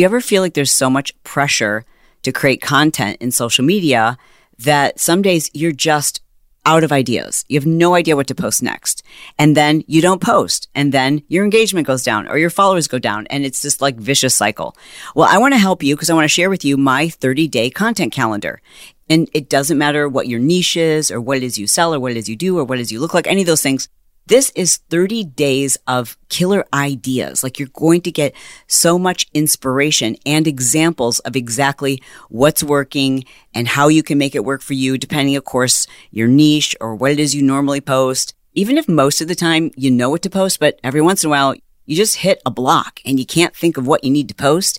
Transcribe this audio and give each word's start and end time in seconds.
Do 0.00 0.02
you 0.02 0.08
ever 0.08 0.22
feel 0.22 0.40
like 0.40 0.54
there's 0.54 0.72
so 0.72 0.88
much 0.88 1.12
pressure 1.24 1.84
to 2.22 2.32
create 2.32 2.62
content 2.62 3.18
in 3.20 3.30
social 3.30 3.66
media 3.66 4.16
that 4.60 4.98
some 4.98 5.20
days 5.20 5.50
you're 5.52 5.72
just 5.72 6.22
out 6.64 6.84
of 6.84 6.90
ideas. 6.90 7.44
You 7.50 7.60
have 7.60 7.66
no 7.66 7.94
idea 7.94 8.16
what 8.16 8.26
to 8.28 8.34
post 8.34 8.62
next. 8.62 9.02
And 9.38 9.54
then 9.54 9.84
you 9.86 10.00
don't 10.00 10.22
post 10.22 10.70
and 10.74 10.90
then 10.90 11.22
your 11.28 11.44
engagement 11.44 11.86
goes 11.86 12.02
down 12.02 12.28
or 12.28 12.38
your 12.38 12.48
followers 12.48 12.88
go 12.88 12.98
down 12.98 13.26
and 13.26 13.44
it's 13.44 13.60
this 13.60 13.82
like 13.82 13.96
vicious 13.96 14.34
cycle. 14.34 14.74
Well, 15.14 15.28
I 15.30 15.36
want 15.36 15.52
to 15.52 15.58
help 15.58 15.82
you 15.82 15.94
because 15.96 16.08
I 16.08 16.14
want 16.14 16.24
to 16.24 16.28
share 16.28 16.48
with 16.48 16.64
you 16.64 16.78
my 16.78 17.10
30 17.10 17.46
day 17.48 17.68
content 17.68 18.10
calendar. 18.10 18.62
And 19.10 19.28
it 19.34 19.50
doesn't 19.50 19.76
matter 19.76 20.08
what 20.08 20.28
your 20.28 20.40
niche 20.40 20.78
is 20.78 21.10
or 21.10 21.20
what 21.20 21.36
it 21.36 21.42
is 21.42 21.58
you 21.58 21.66
sell 21.66 21.94
or 21.94 22.00
what 22.00 22.12
it 22.12 22.16
is 22.16 22.26
you 22.26 22.36
do 22.36 22.58
or 22.58 22.64
what 22.64 22.78
it 22.78 22.80
is 22.80 22.90
you 22.90 23.00
look 23.00 23.12
like, 23.12 23.26
any 23.26 23.42
of 23.42 23.46
those 23.46 23.62
things. 23.62 23.90
This 24.30 24.52
is 24.54 24.76
30 24.90 25.24
days 25.24 25.76
of 25.88 26.16
killer 26.28 26.64
ideas. 26.72 27.42
Like 27.42 27.58
you're 27.58 27.66
going 27.72 28.00
to 28.02 28.12
get 28.12 28.32
so 28.68 28.96
much 28.96 29.26
inspiration 29.34 30.14
and 30.24 30.46
examples 30.46 31.18
of 31.18 31.34
exactly 31.34 32.00
what's 32.28 32.62
working 32.62 33.24
and 33.52 33.66
how 33.66 33.88
you 33.88 34.04
can 34.04 34.18
make 34.18 34.36
it 34.36 34.44
work 34.44 34.62
for 34.62 34.74
you, 34.74 34.98
depending, 34.98 35.34
of 35.34 35.44
course, 35.44 35.88
your 36.12 36.28
niche 36.28 36.76
or 36.80 36.94
what 36.94 37.10
it 37.10 37.18
is 37.18 37.34
you 37.34 37.42
normally 37.42 37.80
post. 37.80 38.34
Even 38.54 38.78
if 38.78 38.88
most 38.88 39.20
of 39.20 39.26
the 39.26 39.34
time 39.34 39.72
you 39.74 39.90
know 39.90 40.10
what 40.10 40.22
to 40.22 40.30
post, 40.30 40.60
but 40.60 40.78
every 40.84 41.00
once 41.00 41.24
in 41.24 41.26
a 41.26 41.30
while 41.32 41.56
you 41.84 41.96
just 41.96 42.18
hit 42.18 42.40
a 42.46 42.52
block 42.52 43.00
and 43.04 43.18
you 43.18 43.26
can't 43.26 43.56
think 43.56 43.76
of 43.76 43.88
what 43.88 44.04
you 44.04 44.12
need 44.12 44.28
to 44.28 44.34
post. 44.36 44.78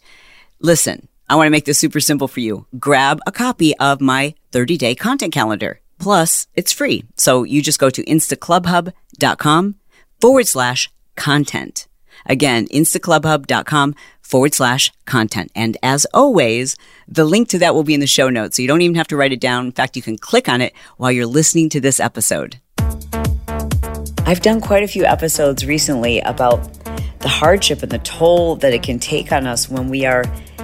Listen, 0.62 1.10
I 1.28 1.36
want 1.36 1.48
to 1.48 1.52
make 1.52 1.66
this 1.66 1.78
super 1.78 2.00
simple 2.00 2.30
for 2.30 2.40
you. 2.40 2.68
Grab 2.80 3.20
a 3.28 3.34
copy 3.34 3.78
of 3.80 4.00
my 4.00 4.34
30 4.54 4.78
day 4.78 4.96
content 4.96 5.34
calendar. 5.34 5.81
Plus, 6.02 6.48
it's 6.56 6.74
free. 6.74 7.06
So 7.16 7.44
you 7.44 7.62
just 7.62 7.78
go 7.78 7.92
to 7.92 8.04
instaclubhub.com 8.04 9.76
forward 10.20 10.48
slash 10.48 10.90
content. 11.16 11.88
Again, 12.26 12.68
instaclubhub.com 12.70 13.96
forward 14.24 14.54
slash 14.56 14.92
content. 15.06 15.52
And 15.56 15.78
as 15.84 16.08
always, 16.12 16.76
the 17.08 17.24
link 17.24 17.50
to 17.50 17.60
that 17.60 17.76
will 17.76 17.84
be 17.84 17.94
in 17.94 18.00
the 18.00 18.08
show 18.08 18.32
notes. 18.32 18.56
So 18.56 18.64
you 18.64 18.68
don't 18.68 18.82
even 18.82 18.96
have 18.96 19.10
to 19.10 19.16
write 19.16 19.32
it 19.32 19.40
down. 19.40 19.68
In 19.68 19.72
fact, 19.74 19.96
you 19.96 20.02
can 20.02 20.18
click 20.18 20.50
on 20.50 20.60
it 20.60 20.74
while 20.98 21.12
you're 21.12 21.28
listening 21.28 21.70
to 21.70 21.80
this 21.80 22.00
episode. 22.00 22.60
I've 24.26 24.42
done 24.42 24.60
quite 24.60 24.82
a 24.82 24.88
few 24.88 25.06
episodes 25.06 25.68
recently 25.68 26.20
about 26.22 26.64
the 27.20 27.30
hardship 27.30 27.84
and 27.84 27.92
the 27.92 28.00
toll 28.00 28.56
that 28.56 28.74
it 28.74 28.82
can 28.82 28.98
take 28.98 29.32
on 29.32 29.46
us 29.46 29.70
when 29.70 29.88
we 29.88 30.06
are 30.06 30.24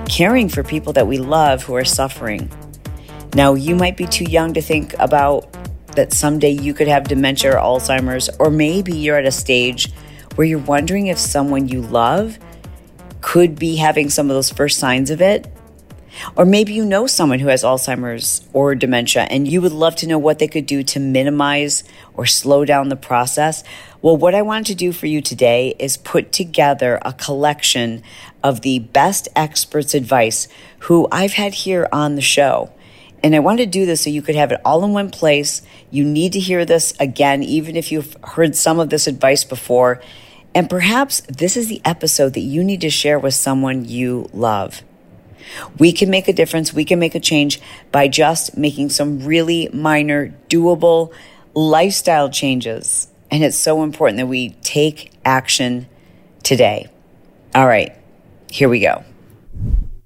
caring 0.09 0.49
for 0.49 0.63
people 0.63 0.93
that 0.93 1.05
we 1.05 1.19
love 1.19 1.63
who 1.63 1.75
are 1.75 1.85
suffering. 1.85 2.49
Now, 3.33 3.53
you 3.53 3.75
might 3.75 3.97
be 3.97 4.05
too 4.05 4.25
young 4.25 4.53
to 4.53 4.61
think 4.61 4.95
about 4.99 5.51
that 5.95 6.13
someday 6.13 6.51
you 6.51 6.73
could 6.73 6.87
have 6.87 7.07
dementia 7.07 7.51
or 7.51 7.59
Alzheimer's, 7.59 8.29
or 8.39 8.49
maybe 8.49 8.95
you're 8.95 9.17
at 9.17 9.25
a 9.25 9.31
stage 9.31 9.91
where 10.35 10.45
you're 10.45 10.59
wondering 10.59 11.07
if 11.07 11.17
someone 11.17 11.67
you 11.67 11.81
love 11.81 12.37
could 13.21 13.57
be 13.57 13.75
having 13.75 14.09
some 14.09 14.29
of 14.29 14.35
those 14.35 14.51
first 14.51 14.77
signs 14.79 15.09
of 15.09 15.21
it. 15.21 15.51
Or 16.35 16.45
maybe 16.45 16.73
you 16.73 16.85
know 16.85 17.07
someone 17.07 17.39
who 17.39 17.47
has 17.47 17.63
Alzheimer's 17.63 18.47
or 18.53 18.73
dementia 18.73 19.23
and 19.23 19.47
you 19.47 19.61
would 19.61 19.71
love 19.71 19.95
to 19.97 20.07
know 20.07 20.17
what 20.17 20.39
they 20.39 20.47
could 20.47 20.65
do 20.65 20.81
to 20.83 20.99
minimize 20.99 21.83
or 22.15 22.25
slow 22.25 22.65
down 22.65 22.89
the 22.89 22.95
process. 22.95 23.63
Well, 24.01 24.17
what 24.17 24.33
I 24.33 24.41
wanted 24.41 24.67
to 24.67 24.75
do 24.75 24.91
for 24.91 25.05
you 25.05 25.21
today 25.21 25.75
is 25.77 25.97
put 25.97 26.31
together 26.31 26.99
a 27.03 27.13
collection 27.13 28.01
of 28.43 28.61
the 28.61 28.79
best 28.79 29.27
experts' 29.35 29.93
advice 29.93 30.47
who 30.79 31.07
I've 31.11 31.33
had 31.33 31.53
here 31.53 31.87
on 31.91 32.15
the 32.15 32.21
show. 32.21 32.71
And 33.27 33.35
I 33.35 33.39
wanted 33.39 33.65
to 33.65 33.79
do 33.79 33.85
this 33.85 34.05
so 34.05 34.09
you 34.09 34.21
could 34.21 34.35
have 34.35 34.53
it 34.53 34.61
all 34.63 34.85
in 34.85 34.93
one 34.93 35.09
place. 35.09 35.61
You 35.91 36.05
need 36.05 36.31
to 36.31 36.39
hear 36.39 36.63
this 36.63 36.93
again, 36.97 37.43
even 37.43 37.75
if 37.75 37.91
you've 37.91 38.15
heard 38.23 38.55
some 38.55 38.79
of 38.79 38.89
this 38.89 39.05
advice 39.05 39.43
before. 39.43 40.01
And 40.55 40.69
perhaps 40.69 41.19
this 41.27 41.57
is 41.57 41.67
the 41.67 41.81
episode 41.83 42.35
that 42.35 42.39
you 42.39 42.63
need 42.63 42.79
to 42.79 42.89
share 42.89 43.19
with 43.19 43.33
someone 43.33 43.83
you 43.83 44.29
love. 44.31 44.81
We 45.77 45.91
can 45.91 46.09
make 46.09 46.29
a 46.29 46.31
difference. 46.33 46.71
We 46.73 46.85
can 46.85 46.99
make 46.99 47.15
a 47.15 47.19
change 47.19 47.59
by 47.91 48.07
just 48.07 48.57
making 48.57 48.91
some 48.91 49.25
really 49.25 49.67
minor, 49.73 50.33
doable 50.47 51.11
lifestyle 51.53 52.29
changes. 52.29 53.09
And 53.29 53.43
it's 53.43 53.57
so 53.57 53.83
important 53.83 54.19
that 54.19 54.27
we 54.27 54.51
take 54.61 55.11
action 55.25 55.89
today. 56.43 56.87
All 57.53 57.67
right, 57.67 57.93
here 58.49 58.69
we 58.69 58.79
go. 58.79 59.03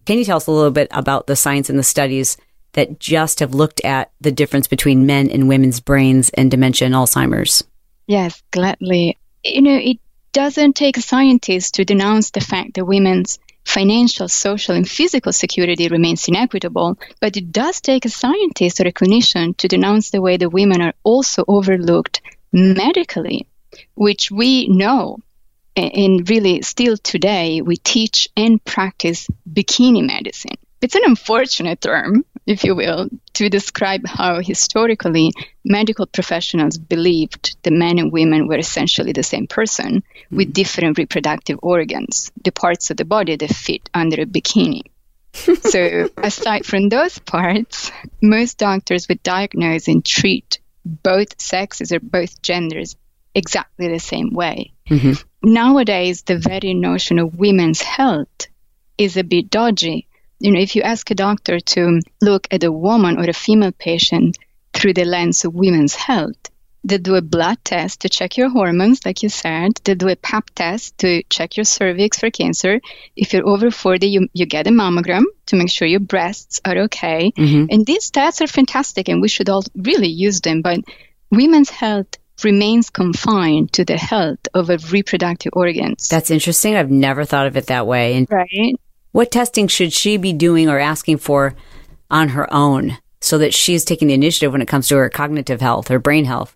Can 0.08 0.18
you 0.18 0.26
tell 0.26 0.38
us 0.38 0.48
a 0.48 0.52
little 0.52 0.72
bit 0.72 0.88
about 0.90 1.28
the 1.28 1.36
science 1.36 1.70
and 1.70 1.78
the 1.78 1.84
studies 1.84 2.36
that 2.74 3.00
just 3.00 3.40
have 3.40 3.54
looked 3.54 3.82
at 3.84 4.12
the 4.22 4.32
difference 4.32 4.68
between 4.68 5.06
men 5.06 5.30
and 5.30 5.48
women's 5.48 5.80
brains 5.80 6.30
and 6.30 6.50
dementia 6.50 6.86
and 6.86 6.96
Alzheimer's? 6.96 7.64
Yes, 8.08 8.42
gladly. 8.52 9.18
You 9.44 9.62
know, 9.62 9.78
it 9.78 10.00
doesn't 10.34 10.76
take 10.76 10.98
scientists 10.98 11.72
to 11.72 11.86
denounce 11.86 12.32
the 12.32 12.42
fact 12.42 12.76
that 12.76 12.86
women's 12.86 13.40
financial, 13.66 14.28
social, 14.28 14.76
and 14.76 14.90
physical 14.90 15.32
security 15.32 15.88
remains 15.88 16.28
inequitable, 16.28 16.98
but 17.20 17.38
it 17.38 17.52
does 17.52 17.82
take 17.82 18.06
a 18.06 18.10
scientist 18.10 18.80
or 18.80 18.88
a 18.88 18.92
clinician 18.92 19.56
to 19.58 19.68
denounce 19.68 20.10
the 20.10 20.22
way 20.22 20.38
that 20.38 20.50
women 20.50 20.82
are 20.82 20.94
also 21.04 21.44
overlooked 21.48 22.22
medically, 22.52 23.48
which 23.96 24.32
we 24.32 24.68
know. 24.68 25.18
And 25.76 26.30
really, 26.30 26.64
still 26.64 26.98
today, 26.98 27.62
we 27.62 27.78
teach 27.78 28.28
and 28.36 28.64
practice 28.64 29.28
bikini 29.50 30.06
medicine. 30.06 30.58
It's 30.82 30.96
an 30.96 31.04
unfortunate 31.06 31.80
term, 31.80 32.26
if 32.46 32.64
you 32.64 32.76
will, 32.76 33.10
to 33.34 33.50
describe 33.50 34.06
how 34.06 34.42
historically 34.42 35.32
medical 35.64 36.06
professionals 36.06 36.78
believed 36.78 37.56
the 37.64 37.72
men 37.72 38.00
and 38.00 38.12
women 38.12 38.48
were 38.48 38.58
essentially 38.58 39.12
the 39.12 39.24
same 39.24 39.48
person 39.48 40.04
with 40.32 40.54
different 40.54 40.98
reproductive 40.98 41.60
organs, 41.62 42.32
the 42.44 42.52
parts 42.52 42.90
of 42.90 42.98
the 42.98 43.06
body 43.06 43.36
that 43.36 43.54
fit 43.54 43.90
under 43.94 44.22
a 44.22 44.26
bikini. 44.26 44.82
so, 45.34 46.10
aside 46.18 46.66
from 46.66 46.90
those 46.90 47.20
parts, 47.20 47.92
most 48.22 48.58
doctors 48.58 49.08
would 49.08 49.22
diagnose 49.24 49.88
and 49.88 50.04
treat 50.04 50.60
both 50.84 51.40
sexes 51.40 51.92
or 51.92 52.00
both 52.00 52.42
genders 52.42 52.96
exactly 53.36 53.88
the 53.88 54.00
same 54.00 54.34
way. 54.34 54.74
Mm-hmm. 54.90 55.14
Nowadays, 55.54 56.24
the 56.24 56.38
very 56.38 56.74
notion 56.74 57.20
of 57.20 57.38
women's 57.38 57.82
health 57.82 58.48
is 58.98 59.16
a 59.16 59.24
bit 59.24 59.50
dodgy 59.50 60.08
you 60.42 60.52
know, 60.52 60.60
if 60.60 60.76
you 60.76 60.82
ask 60.82 61.10
a 61.12 61.16
doctor 61.16 61.60
to 61.60 62.02
look 62.22 62.48
at 62.52 62.64
a 62.64 62.72
woman 62.72 63.18
or 63.18 63.30
a 63.30 63.34
female 63.34 63.72
patient 63.72 64.38
through 64.74 64.94
the 64.94 65.06
lens 65.06 65.46
of 65.46 65.54
women's 65.54 65.96
health, 65.96 66.50
they 66.84 66.98
do 66.98 67.16
a 67.16 67.22
blood 67.22 67.60
test 67.64 68.02
to 68.02 68.10
check 68.10 68.38
your 68.38 68.50
hormones, 68.50 69.06
like 69.06 69.22
you 69.22 69.30
said. 69.30 69.74
They 69.84 69.94
do 69.94 70.10
a 70.10 70.16
pap 70.16 70.50
test 70.56 70.98
to 71.00 71.22
check 71.30 71.56
your 71.56 71.64
cervix 71.64 72.20
for 72.20 72.32
cancer. 72.32 72.82
If 73.16 73.34
you're 73.34 73.48
over 73.48 73.70
40, 73.70 74.08
you, 74.08 74.28
you 74.34 74.48
get 74.48 74.66
a 74.66 74.72
mammogram 74.72 75.26
to 75.48 75.56
make 75.56 75.70
sure 75.70 75.88
your 75.88 76.00
breasts 76.00 76.60
are 76.66 76.78
okay. 76.86 77.32
Mm-hmm. 77.38 77.66
And 77.70 77.86
these 77.86 78.10
tests 78.10 78.42
are 78.42 78.48
fantastic 78.48 79.10
and 79.10 79.22
we 79.22 79.28
should 79.28 79.50
all 79.50 79.64
really 79.76 80.08
use 80.08 80.42
them. 80.42 80.64
But 80.64 80.80
women's 81.30 81.70
health 81.70 82.18
remains 82.44 82.90
confined 82.90 83.74
to 83.74 83.86
the 83.86 83.98
health 83.98 84.40
of 84.56 84.72
a 84.72 84.80
reproductive 84.90 85.54
organs. 85.54 86.10
That's 86.10 86.32
interesting. 86.32 86.76
I've 86.76 86.90
never 86.90 87.26
thought 87.26 87.46
of 87.46 87.58
it 87.58 87.68
that 87.68 87.86
way. 87.86 88.16
And 88.16 88.28
right. 88.32 88.76
What 89.12 89.32
testing 89.32 89.68
should 89.68 89.92
she 89.92 90.18
be 90.18 90.34
doing 90.34 90.70
or 90.70 90.80
asking 90.80 91.18
for 91.18 91.56
on 92.10 92.30
her 92.30 92.52
own 92.54 92.98
so 93.20 93.38
that 93.38 93.54
she's 93.54 93.84
taking 93.84 94.08
the 94.08 94.14
initiative 94.14 94.52
when 94.52 94.62
it 94.62 94.68
comes 94.68 94.88
to 94.88 94.98
her 94.98 95.10
cognitive 95.10 95.62
health, 95.62 95.90
her 95.90 96.00
brain 96.00 96.26
health? 96.26 96.56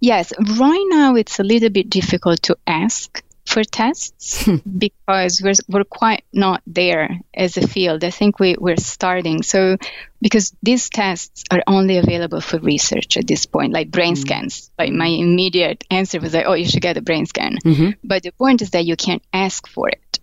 Yes, 0.00 0.32
right 0.58 0.84
now 0.88 1.14
it's 1.14 1.38
a 1.38 1.44
little 1.44 1.70
bit 1.70 1.88
difficult 1.88 2.42
to 2.44 2.58
ask 2.66 3.22
for 3.46 3.62
tests 3.62 4.48
because 4.78 5.40
we're, 5.40 5.54
we're 5.68 5.84
quite 5.84 6.24
not 6.32 6.60
there 6.66 7.20
as 7.32 7.56
a 7.56 7.66
field. 7.66 8.02
I 8.02 8.10
think 8.10 8.40
we, 8.40 8.56
we're 8.58 8.76
starting. 8.76 9.42
So, 9.44 9.78
because 10.20 10.52
these 10.62 10.90
tests 10.90 11.44
are 11.50 11.62
only 11.66 11.98
available 11.98 12.40
for 12.40 12.58
research 12.58 13.16
at 13.16 13.26
this 13.26 13.46
point, 13.46 13.72
like 13.72 13.90
brain 13.90 14.14
mm 14.14 14.18
scans. 14.18 14.70
Like 14.76 14.92
my 14.92 15.06
immediate 15.06 15.84
answer 15.90 16.20
was 16.20 16.34
like, 16.34 16.46
oh, 16.46 16.54
you 16.54 16.66
should 16.66 16.82
get 16.82 16.96
a 16.96 17.02
brain 17.02 17.26
scan. 17.26 17.58
Mm-hmm. 17.64 17.90
But 18.02 18.24
the 18.24 18.32
point 18.32 18.60
is 18.62 18.70
that 18.70 18.84
you 18.84 18.96
can't 18.96 19.22
ask 19.32 19.68
for 19.68 19.88
it 19.88 20.18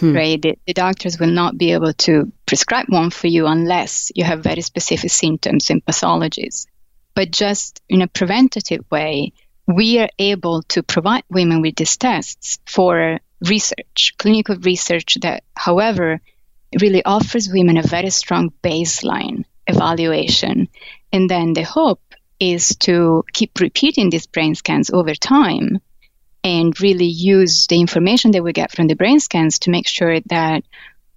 hmm. 0.00 0.14
right? 0.14 0.40
The, 0.40 0.58
the, 0.66 0.72
doctors 0.72 1.18
will 1.18 1.30
not 1.30 1.56
be 1.56 1.72
able 1.72 1.92
to 1.92 2.32
prescribe 2.46 2.86
one 2.88 3.10
for 3.10 3.26
you 3.26 3.46
unless 3.46 4.10
you 4.14 4.24
have 4.24 4.42
very 4.42 4.62
specific 4.62 5.10
symptoms 5.10 5.70
and 5.70 5.84
pathologies. 5.84 6.66
But 7.14 7.30
just 7.30 7.82
in 7.88 8.02
a 8.02 8.08
preventative 8.08 8.84
way, 8.90 9.32
we 9.66 9.98
are 9.98 10.08
able 10.18 10.62
to 10.62 10.82
provide 10.82 11.24
women 11.30 11.60
with 11.60 11.76
these 11.76 11.96
tests 11.96 12.58
for 12.66 13.20
research, 13.46 14.14
clinical 14.18 14.56
research 14.56 15.16
that, 15.22 15.44
however, 15.54 16.20
really 16.80 17.04
offers 17.04 17.48
women 17.48 17.76
a 17.76 17.82
very 17.82 18.10
strong 18.10 18.52
baseline 18.62 19.44
evaluation. 19.66 20.68
And 21.12 21.28
then 21.28 21.52
the 21.52 21.62
hope 21.62 22.02
is 22.38 22.76
to 22.76 23.24
keep 23.32 23.60
repeating 23.60 24.10
these 24.10 24.26
brain 24.26 24.54
scans 24.54 24.90
over 24.90 25.14
time 25.14 25.78
and 26.42 26.78
really 26.80 27.06
use 27.06 27.66
the 27.66 27.80
information 27.80 28.30
that 28.32 28.42
we 28.42 28.52
get 28.52 28.72
from 28.72 28.86
the 28.86 28.96
brain 28.96 29.20
scans 29.20 29.60
to 29.60 29.70
make 29.70 29.86
sure 29.86 30.20
that 30.26 30.64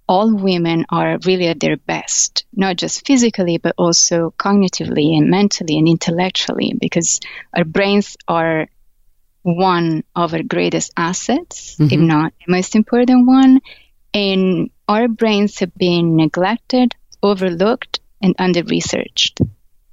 all 0.06 0.34
women 0.34 0.84
are 0.90 1.18
really 1.24 1.46
at 1.46 1.60
their 1.60 1.76
best, 1.76 2.44
not 2.54 2.76
just 2.76 3.06
physically, 3.06 3.58
but 3.58 3.74
also 3.78 4.34
cognitively 4.38 5.16
and 5.16 5.30
mentally 5.30 5.78
and 5.78 5.88
intellectually, 5.88 6.74
because 6.78 7.20
our 7.56 7.64
brains 7.64 8.16
are 8.28 8.68
one 9.42 10.04
of 10.14 10.34
our 10.34 10.42
greatest 10.42 10.92
assets, 10.96 11.76
mm-hmm. 11.76 11.92
if 11.92 12.00
not 12.00 12.32
the 12.44 12.52
most 12.52 12.74
important 12.74 13.26
one. 13.26 13.60
And 14.12 14.70
our 14.88 15.08
brains 15.08 15.58
have 15.60 15.74
been 15.74 16.16
neglected, 16.16 16.94
overlooked, 17.22 18.00
and 18.22 18.34
under 18.38 18.62
researched. 18.62 19.40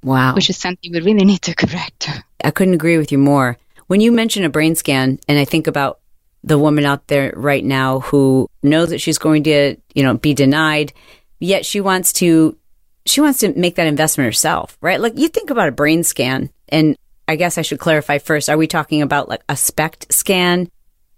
Wow. 0.02 0.34
Which 0.34 0.50
is 0.50 0.58
something 0.58 0.92
we 0.92 1.00
really 1.00 1.24
need 1.24 1.42
to 1.42 1.54
correct. 1.62 2.10
I 2.44 2.50
couldn't 2.50 2.74
agree 2.74 2.98
with 2.98 3.12
you 3.12 3.18
more. 3.18 3.56
When 3.92 4.00
you 4.00 4.10
mention 4.10 4.44
a 4.44 4.48
brain 4.48 4.74
scan, 4.74 5.18
and 5.28 5.38
I 5.38 5.44
think 5.44 5.66
about 5.66 6.00
the 6.42 6.58
woman 6.58 6.86
out 6.86 7.08
there 7.08 7.30
right 7.36 7.62
now 7.62 8.00
who 8.00 8.48
knows 8.62 8.88
that 8.88 9.02
she's 9.02 9.18
going 9.18 9.42
to, 9.42 9.76
you 9.94 10.02
know, 10.02 10.16
be 10.16 10.32
denied, 10.32 10.94
yet 11.40 11.66
she 11.66 11.82
wants 11.82 12.14
to 12.14 12.56
she 13.04 13.20
wants 13.20 13.40
to 13.40 13.52
make 13.52 13.74
that 13.74 13.86
investment 13.86 14.24
herself, 14.24 14.78
right? 14.80 14.98
Like 14.98 15.18
you 15.18 15.28
think 15.28 15.50
about 15.50 15.68
a 15.68 15.72
brain 15.72 16.04
scan, 16.04 16.48
and 16.70 16.96
I 17.28 17.36
guess 17.36 17.58
I 17.58 17.60
should 17.60 17.80
clarify 17.80 18.16
first. 18.16 18.48
Are 18.48 18.56
we 18.56 18.66
talking 18.66 19.02
about 19.02 19.28
like 19.28 19.42
a 19.46 19.56
SPECT 19.56 20.10
scan? 20.10 20.70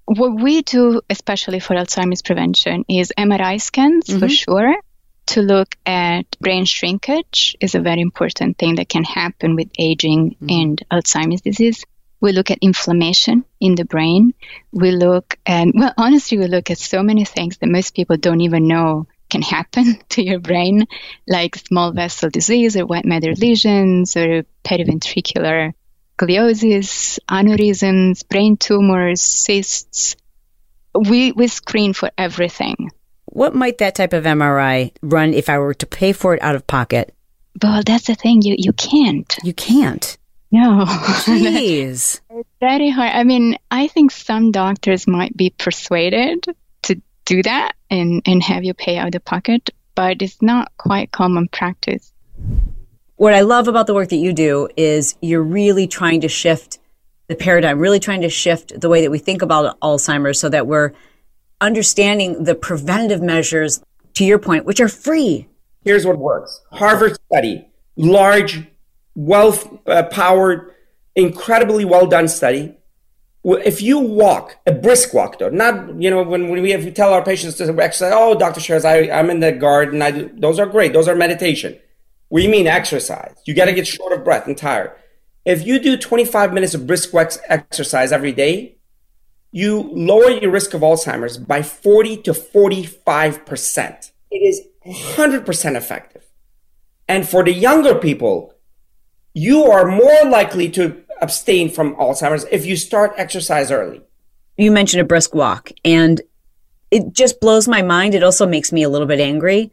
What 0.06 0.34
we 0.42 0.62
do, 0.62 1.00
especially 1.08 1.60
for 1.60 1.76
Alzheimer's 1.76 2.22
prevention, 2.22 2.86
is 2.88 3.12
MRI 3.16 3.62
scans 3.62 4.08
mm-hmm. 4.08 4.18
for 4.18 4.28
sure. 4.28 4.74
To 5.26 5.42
look 5.42 5.76
at 5.86 6.24
brain 6.40 6.64
shrinkage 6.64 7.56
is 7.60 7.76
a 7.76 7.80
very 7.80 8.00
important 8.00 8.58
thing 8.58 8.74
that 8.74 8.88
can 8.88 9.04
happen 9.04 9.54
with 9.54 9.68
aging 9.78 10.32
mm-hmm. 10.32 10.46
and 10.50 10.82
Alzheimer's 10.90 11.40
disease. 11.40 11.84
We 12.24 12.32
look 12.32 12.50
at 12.50 12.56
inflammation 12.62 13.44
in 13.60 13.74
the 13.74 13.84
brain. 13.84 14.32
We 14.72 14.92
look 14.92 15.38
and 15.44 15.72
well, 15.74 15.92
honestly, 15.98 16.38
we 16.38 16.46
look 16.46 16.70
at 16.70 16.78
so 16.78 17.02
many 17.02 17.26
things 17.26 17.58
that 17.58 17.68
most 17.68 17.94
people 17.94 18.16
don't 18.16 18.40
even 18.40 18.66
know 18.66 19.06
can 19.28 19.42
happen 19.42 19.98
to 20.08 20.22
your 20.22 20.38
brain, 20.38 20.86
like 21.28 21.56
small 21.56 21.92
vessel 21.92 22.30
disease 22.30 22.78
or 22.78 22.86
white 22.86 23.04
matter 23.04 23.34
lesions 23.34 24.16
or 24.16 24.46
periventricular 24.64 25.74
gliosis, 26.16 27.18
aneurysms, 27.28 28.26
brain 28.26 28.56
tumors, 28.56 29.20
cysts. 29.20 30.16
We, 30.94 31.32
we 31.32 31.46
screen 31.48 31.92
for 31.92 32.10
everything. 32.16 32.90
What 33.26 33.54
might 33.54 33.76
that 33.78 33.96
type 33.96 34.14
of 34.14 34.24
MRI 34.24 34.92
run 35.02 35.34
if 35.34 35.50
I 35.50 35.58
were 35.58 35.74
to 35.74 35.86
pay 35.86 36.14
for 36.14 36.34
it 36.34 36.42
out 36.42 36.54
of 36.54 36.66
pocket? 36.66 37.14
Well, 37.62 37.82
that's 37.84 38.06
the 38.06 38.14
thing. 38.14 38.40
You, 38.40 38.54
you 38.56 38.72
can't. 38.72 39.36
You 39.44 39.52
can't. 39.52 40.16
No. 40.54 40.84
Jeez. 40.84 42.20
it's 42.30 42.48
very 42.60 42.88
hard. 42.88 43.10
I 43.12 43.24
mean, 43.24 43.58
I 43.72 43.88
think 43.88 44.12
some 44.12 44.52
doctors 44.52 45.04
might 45.04 45.36
be 45.36 45.50
persuaded 45.50 46.46
to 46.82 47.02
do 47.24 47.42
that 47.42 47.72
and, 47.90 48.22
and 48.24 48.40
have 48.40 48.62
you 48.62 48.72
pay 48.72 48.96
out 48.96 49.16
of 49.16 49.24
pocket, 49.24 49.70
but 49.96 50.22
it's 50.22 50.40
not 50.40 50.70
quite 50.76 51.10
common 51.10 51.48
practice. 51.48 52.12
What 53.16 53.34
I 53.34 53.40
love 53.40 53.66
about 53.66 53.88
the 53.88 53.94
work 53.94 54.10
that 54.10 54.16
you 54.16 54.32
do 54.32 54.68
is 54.76 55.16
you're 55.20 55.42
really 55.42 55.88
trying 55.88 56.20
to 56.20 56.28
shift 56.28 56.78
the 57.26 57.34
paradigm, 57.34 57.80
really 57.80 57.98
trying 57.98 58.20
to 58.20 58.30
shift 58.30 58.80
the 58.80 58.88
way 58.88 59.02
that 59.02 59.10
we 59.10 59.18
think 59.18 59.42
about 59.42 59.80
Alzheimer's 59.80 60.38
so 60.38 60.48
that 60.50 60.68
we're 60.68 60.92
understanding 61.60 62.44
the 62.44 62.54
preventative 62.54 63.20
measures, 63.20 63.82
to 64.14 64.24
your 64.24 64.38
point, 64.38 64.66
which 64.66 64.78
are 64.78 64.88
free. 64.88 65.48
Here's 65.82 66.06
what 66.06 66.16
works 66.16 66.60
Harvard 66.70 67.18
study, 67.26 67.66
large 67.96 68.68
well 69.14 69.80
uh, 69.86 70.04
powered, 70.04 70.72
incredibly 71.14 71.84
well 71.84 72.06
done 72.06 72.28
study. 72.28 72.74
If 73.44 73.82
you 73.82 73.98
walk 73.98 74.56
a 74.66 74.72
brisk 74.72 75.12
walk, 75.12 75.38
though, 75.38 75.50
not 75.50 76.00
you 76.00 76.08
know 76.08 76.22
when, 76.22 76.48
when 76.48 76.62
we 76.62 76.70
have, 76.70 76.84
we 76.84 76.90
tell 76.90 77.12
our 77.12 77.22
patients 77.22 77.56
to 77.56 77.64
exercise, 77.82 78.12
oh, 78.14 78.34
Doctor 78.38 78.60
Sherzai, 78.60 79.10
I 79.10 79.18
I'm 79.18 79.28
in 79.28 79.40
the 79.40 79.52
garden. 79.52 80.00
I 80.00 80.10
do, 80.10 80.30
those 80.34 80.58
are 80.58 80.66
great. 80.66 80.92
Those 80.92 81.08
are 81.08 81.14
meditation. 81.14 81.78
We 82.30 82.48
mean 82.48 82.66
exercise. 82.66 83.36
You 83.44 83.54
got 83.54 83.66
to 83.66 83.74
get 83.74 83.86
short 83.86 84.12
of 84.12 84.24
breath 84.24 84.46
and 84.46 84.56
tired. 84.56 84.92
If 85.44 85.66
you 85.66 85.78
do 85.78 85.98
25 85.98 86.54
minutes 86.54 86.74
of 86.74 86.86
brisk 86.86 87.12
exercise 87.48 88.12
every 88.12 88.32
day, 88.32 88.78
you 89.50 89.90
lower 89.92 90.30
your 90.30 90.50
risk 90.50 90.72
of 90.72 90.80
Alzheimer's 90.80 91.36
by 91.36 91.62
40 91.62 92.22
to 92.22 92.34
45 92.34 93.44
percent. 93.44 94.12
It 94.30 94.38
is 94.38 94.62
100 94.82 95.44
percent 95.44 95.76
effective. 95.76 96.24
And 97.06 97.28
for 97.28 97.44
the 97.44 97.52
younger 97.52 97.94
people, 97.94 98.53
you 99.34 99.64
are 99.64 99.86
more 99.86 100.24
likely 100.30 100.70
to 100.70 101.02
abstain 101.20 101.68
from 101.68 101.96
Alzheimer's 101.96 102.44
if 102.50 102.64
you 102.64 102.76
start 102.76 103.12
exercise 103.16 103.70
early. 103.70 104.00
You 104.56 104.70
mentioned 104.70 105.00
a 105.00 105.04
brisk 105.04 105.34
walk, 105.34 105.72
and 105.84 106.20
it 106.90 107.12
just 107.12 107.40
blows 107.40 107.66
my 107.66 107.82
mind. 107.82 108.14
It 108.14 108.22
also 108.22 108.46
makes 108.46 108.72
me 108.72 108.84
a 108.84 108.88
little 108.88 109.08
bit 109.08 109.20
angry 109.20 109.72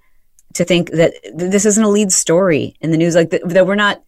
to 0.56 0.66
think 0.66 0.92
that 0.92 1.14
this 1.34 1.66
isn't 1.66 1.84
a 1.84 1.90
lead 1.90 2.12
story 2.12 2.76
in 2.82 2.92
the 2.92 2.98
news, 2.98 3.16
like 3.16 3.30
that, 3.30 3.66
we're 3.66 3.76
not 3.76 4.04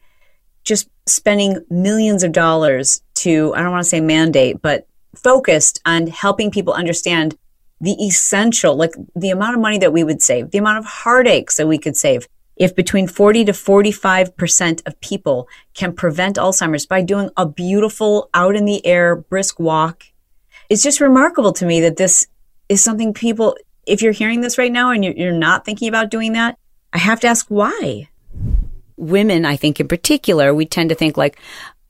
just 0.63 0.89
spending 1.07 1.63
millions 1.69 2.23
of 2.23 2.31
dollars 2.31 3.01
to, 3.15 3.53
I 3.55 3.61
don't 3.61 3.71
want 3.71 3.83
to 3.83 3.89
say 3.89 4.01
mandate, 4.01 4.61
but 4.61 4.87
focused 5.15 5.79
on 5.85 6.07
helping 6.07 6.51
people 6.51 6.73
understand 6.73 7.37
the 7.79 7.93
essential, 8.03 8.75
like 8.75 8.93
the 9.15 9.29
amount 9.29 9.55
of 9.55 9.61
money 9.61 9.77
that 9.77 9.93
we 9.93 10.03
would 10.03 10.21
save, 10.21 10.51
the 10.51 10.57
amount 10.57 10.79
of 10.79 10.85
heartaches 10.85 11.57
that 11.57 11.67
we 11.67 11.77
could 11.77 11.95
save, 11.95 12.27
if 12.55 12.75
between 12.75 13.07
40 13.07 13.45
to 13.45 13.51
45% 13.51 14.85
of 14.85 14.99
people 15.01 15.47
can 15.73 15.93
prevent 15.93 16.37
Alzheimer's 16.37 16.85
by 16.85 17.01
doing 17.01 17.29
a 17.35 17.45
beautiful 17.45 18.29
out 18.33 18.55
in 18.55 18.65
the 18.65 18.85
air 18.85 19.15
brisk 19.15 19.59
walk, 19.59 20.05
it's 20.69 20.83
just 20.83 21.01
remarkable 21.01 21.53
to 21.53 21.65
me 21.65 21.81
that 21.81 21.97
this 21.97 22.27
is 22.69 22.83
something 22.83 23.13
people, 23.13 23.57
if 23.85 24.01
you're 24.01 24.11
hearing 24.11 24.41
this 24.41 24.57
right 24.57 24.71
now 24.71 24.91
and 24.91 25.03
you're, 25.03 25.31
not 25.31 25.65
thinking 25.65 25.87
about 25.87 26.11
doing 26.11 26.33
that, 26.33 26.57
I 26.93 26.99
have 26.99 27.19
to 27.21 27.27
ask 27.27 27.47
why. 27.47 28.09
Women, 28.97 29.45
I 29.45 29.55
think 29.55 29.79
in 29.79 29.87
particular, 29.87 30.53
we 30.53 30.65
tend 30.65 30.89
to 30.89 30.95
think 30.95 31.17
like, 31.17 31.39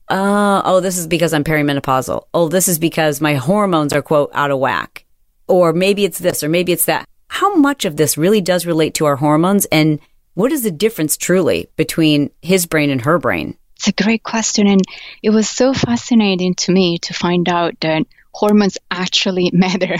uh, 0.09 0.61
oh, 0.65 0.79
this 0.79 0.97
is 0.97 1.07
because 1.07 1.33
I'm 1.33 1.43
perimenopausal. 1.43 2.23
Oh, 2.33 2.47
this 2.47 2.67
is 2.67 2.79
because 2.79 3.21
my 3.21 3.35
hormones 3.35 3.93
are 3.93 4.01
quote 4.01 4.31
out 4.33 4.51
of 4.51 4.59
whack. 4.59 5.05
Or 5.47 5.73
maybe 5.73 6.05
it's 6.05 6.19
this 6.19 6.43
or 6.43 6.49
maybe 6.49 6.71
it's 6.71 6.85
that. 6.85 7.07
How 7.27 7.55
much 7.55 7.83
of 7.85 7.97
this 7.97 8.17
really 8.17 8.41
does 8.41 8.65
relate 8.65 8.93
to 8.95 9.05
our 9.05 9.17
hormones 9.17 9.65
and 9.65 9.99
what 10.33 10.51
is 10.51 10.63
the 10.63 10.71
difference 10.71 11.17
truly 11.17 11.69
between 11.75 12.31
his 12.41 12.65
brain 12.65 12.89
and 12.89 13.01
her 13.01 13.19
brain? 13.19 13.57
It's 13.75 13.87
a 13.87 14.03
great 14.03 14.23
question. 14.23 14.67
And 14.67 14.81
it 15.21 15.31
was 15.31 15.49
so 15.49 15.73
fascinating 15.73 16.55
to 16.55 16.71
me 16.71 16.97
to 16.99 17.13
find 17.13 17.49
out 17.49 17.79
that 17.81 18.03
hormones 18.31 18.77
actually 18.89 19.51
matter 19.53 19.95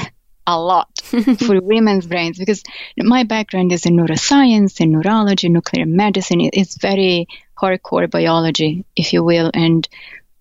a 0.46 0.60
lot 0.60 0.90
for 1.04 1.62
women's 1.62 2.06
brains 2.06 2.38
because 2.38 2.64
my 2.98 3.24
background 3.24 3.72
is 3.72 3.86
in 3.86 3.96
neuroscience 3.96 4.80
and 4.82 4.92
neurology, 4.92 5.50
nuclear 5.50 5.86
medicine. 5.86 6.42
It's 6.42 6.78
very 6.78 7.28
hardcore 7.58 8.10
biology, 8.10 8.86
if 8.96 9.14
you 9.14 9.24
will. 9.24 9.52
And 9.54 9.88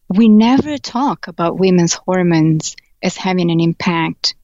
we 0.08 0.28
never 0.28 0.78
talk 0.78 1.28
about 1.28 1.58
women's 1.58 1.94
hormones 1.94 2.76
as 3.02 3.16
having 3.16 3.50
an 3.50 3.60
impact 3.60 4.34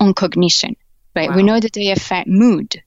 on 0.00 0.14
cognition, 0.14 0.76
right? 1.14 1.30
Wow. 1.30 1.36
We 1.36 1.42
know 1.42 1.58
that 1.58 1.72
they 1.72 1.90
affect 1.90 2.28
mood, 2.28 2.82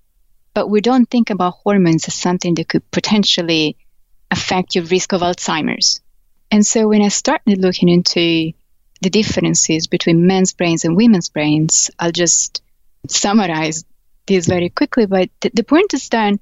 but 0.54 0.70
we 0.70 0.82
don't 0.82 1.10
think 1.10 1.30
about 1.30 1.56
hormones 1.64 2.08
as 2.08 2.14
something 2.14 2.56
that 2.56 2.70
could 2.70 2.90
potentially 2.92 3.78
affect 4.30 4.76
your 4.76 4.86
risk 4.86 5.14
of 5.14 5.22
Alzheimer's. 5.22 6.02
And 6.50 6.66
so 6.66 6.88
when 6.88 7.02
I 7.02 7.08
started 7.08 7.60
looking 7.60 7.90
into 7.90 8.54
the 9.02 9.10
differences 9.10 9.88
between 9.88 10.28
men's 10.28 10.54
brains 10.54 10.86
and 10.86 10.96
women's 10.96 11.30
brains, 11.30 11.90
I'll 11.98 12.12
just 12.12 12.62
summarize 13.08 13.86
this 14.28 14.48
very 14.48 14.70
quickly. 14.70 15.06
But 15.06 15.30
th- 15.40 15.54
the 15.54 15.64
point 15.64 15.94
is 15.94 16.10
that 16.10 16.40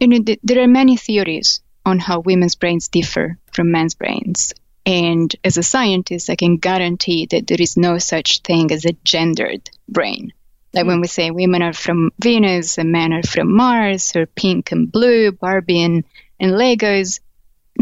you 0.00 0.08
know, 0.08 0.22
th- 0.22 0.40
there 0.42 0.62
are 0.62 0.68
many 0.68 0.96
theories 0.96 1.60
on 1.84 1.98
how 1.98 2.20
women's 2.20 2.54
brains 2.54 2.88
differ 2.88 3.38
from 3.52 3.70
men's 3.70 3.94
brains. 3.94 4.54
And 4.86 5.34
as 5.44 5.58
a 5.58 5.62
scientist, 5.62 6.30
I 6.30 6.36
can 6.36 6.56
guarantee 6.56 7.26
that 7.26 7.46
there 7.46 7.60
is 7.60 7.76
no 7.76 7.98
such 7.98 8.40
thing 8.40 8.72
as 8.72 8.86
a 8.86 8.96
gendered 9.04 9.70
brain. 9.88 10.32
Like 10.72 10.86
when 10.86 11.00
we 11.00 11.08
mm. 11.08 11.10
say 11.10 11.30
women 11.30 11.62
are 11.62 11.72
from 11.72 12.12
Venus 12.20 12.78
and 12.78 12.92
men 12.92 13.12
are 13.12 13.22
from 13.22 13.54
Mars, 13.54 14.14
or 14.14 14.26
pink 14.26 14.72
and 14.72 14.90
blue, 14.90 15.32
Barbie 15.32 15.82
and, 15.82 16.04
and 16.38 16.52
Legos, 16.52 17.20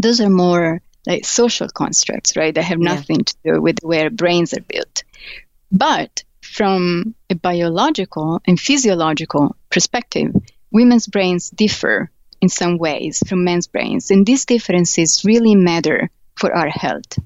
those 0.01 0.21
are 0.21 0.29
more 0.29 0.81
like 1.05 1.25
social 1.25 1.69
constructs, 1.69 2.35
right? 2.35 2.53
They 2.53 2.61
have 2.61 2.79
nothing 2.79 3.17
yeah. 3.17 3.23
to 3.23 3.35
do 3.43 3.61
with 3.61 3.79
where 3.81 4.09
brains 4.09 4.53
are 4.53 4.61
built. 4.61 5.03
But 5.71 6.23
from 6.41 7.15
a 7.29 7.35
biological 7.35 8.41
and 8.45 8.59
physiological 8.59 9.55
perspective, 9.69 10.33
women's 10.71 11.07
brains 11.07 11.49
differ 11.49 12.09
in 12.41 12.49
some 12.49 12.77
ways 12.77 13.21
from 13.27 13.43
men's 13.43 13.67
brains, 13.67 14.11
and 14.11 14.25
these 14.25 14.45
differences 14.45 15.25
really 15.25 15.55
matter 15.55 16.09
for 16.35 16.55
our 16.55 16.69
health. 16.69 17.19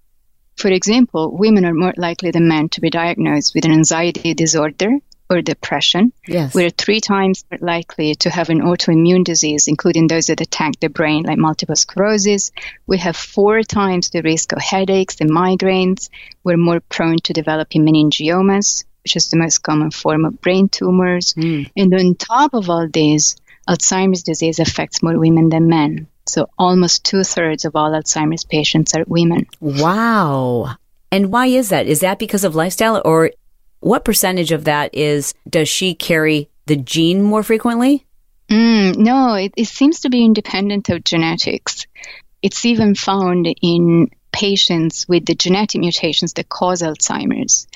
For 0.56 0.70
example, 0.70 1.36
women 1.36 1.66
are 1.66 1.74
more 1.74 1.94
likely 1.98 2.32
than 2.32 2.48
men 2.48 2.70
to 2.70 2.82
be 2.82 2.90
diagnosed 2.90 3.54
with 3.56 3.66
an 3.66 3.72
anxiety 3.72 4.34
disorder 4.34 5.00
or 5.30 5.42
depression. 5.42 6.14
Yes. 6.28 6.54
We're 6.54 6.70
three 6.70 7.00
times 7.00 7.44
more 7.50 7.60
likely 7.62 8.16
to 8.16 8.30
have 8.30 8.50
an 8.50 8.62
autoimmune 8.62 9.24
disease, 9.24 9.68
including 9.68 10.08
those 10.08 10.28
that 10.28 10.42
attack 10.42 10.80
the 10.80 10.90
brain, 10.90 11.24
like 11.24 11.38
multiple 11.38 11.76
sclerosis. 11.76 12.52
We 12.86 12.98
have 13.00 13.16
four 13.16 13.64
times 13.64 14.10
the 14.10 14.22
risk 14.22 14.52
of 14.52 14.60
headaches 14.60 15.22
and 15.22 15.32
migraines. 15.32 16.10
We're 16.44 16.58
more 16.58 16.82
prone 16.82 17.18
to 17.24 17.34
developing 17.34 17.86
meningiomas, 17.86 18.84
which 19.04 19.16
is 19.16 19.30
the 19.30 19.38
most 19.38 19.64
common 19.64 19.92
form 19.92 20.26
of 20.26 20.42
brain 20.42 20.70
tumors. 20.70 21.34
Mm. 21.34 21.72
And 21.76 21.94
on 21.94 22.16
top 22.16 22.54
of 22.54 22.70
all 22.70 22.88
this, 22.88 23.36
Alzheimer's 23.68 24.24
disease 24.24 24.60
affects 24.60 25.02
more 25.02 25.18
women 25.18 25.50
than 25.50 25.68
men. 25.70 26.08
So 26.26 26.50
almost 26.58 27.06
two 27.06 27.24
thirds 27.24 27.66
of 27.66 27.76
all 27.76 27.92
Alzheimer's 27.92 28.46
patients 28.46 28.94
are 28.96 29.04
women. 29.08 29.48
Wow. 29.60 30.76
And 31.12 31.32
why 31.32 31.48
is 31.48 31.70
that? 31.70 31.86
Is 31.88 32.00
that 32.00 32.18
because 32.18 32.44
of 32.44 32.56
lifestyle 32.56 33.02
or 33.06 33.32
what 33.84 34.06
percentage 34.06 34.52
of 34.52 34.64
that 34.66 34.96
is 34.96 35.34
does 35.50 35.68
she 35.68 35.94
carry 35.94 36.50
the 36.68 36.78
gene 36.78 37.22
more 37.22 37.44
frequently? 37.44 38.06
Mm, 38.50 38.98
no, 38.98 39.36
it, 39.36 39.54
it 39.58 39.68
seems 39.68 40.02
to 40.02 40.10
be 40.10 40.24
independent 40.24 40.90
of 40.90 41.04
genetics. 41.04 41.86
It's 42.42 42.66
even 42.66 42.96
found 42.96 43.54
in 43.62 44.10
patients 44.32 45.08
with 45.08 45.26
the 45.26 45.36
genetic 45.36 45.82
mutations 45.82 46.34
that 46.34 46.50
cause 46.50 46.82
Alzheimer's. 46.82 47.68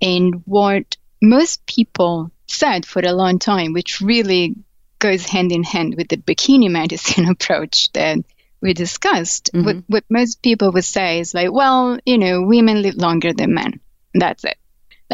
And 0.00 0.42
what 0.44 0.96
most 1.20 1.66
people 1.66 2.30
said 2.46 2.86
for 2.86 3.02
a 3.04 3.12
long 3.12 3.38
time, 3.38 3.72
which 3.72 4.00
really 4.00 4.54
goes 4.98 5.26
hand 5.26 5.52
in 5.52 5.64
hand 5.64 5.94
with 5.96 6.08
the 6.08 6.16
bikini 6.16 6.70
medicine 6.80 7.28
approach 7.28 7.90
that 7.92 8.18
we 8.60 8.72
discussed, 8.72 9.50
mm-hmm. 9.52 9.66
what, 9.66 9.76
what 9.88 10.04
most 10.08 10.42
people 10.42 10.70
would 10.72 10.84
say 10.84 11.20
is 11.20 11.34
like, 11.34 11.52
well, 11.52 11.98
you 12.06 12.18
know, 12.18 12.42
women 12.42 12.82
live 12.82 12.94
longer 12.94 13.32
than 13.32 13.54
men. 13.54 13.80
That's 14.14 14.44
it. 14.44 14.58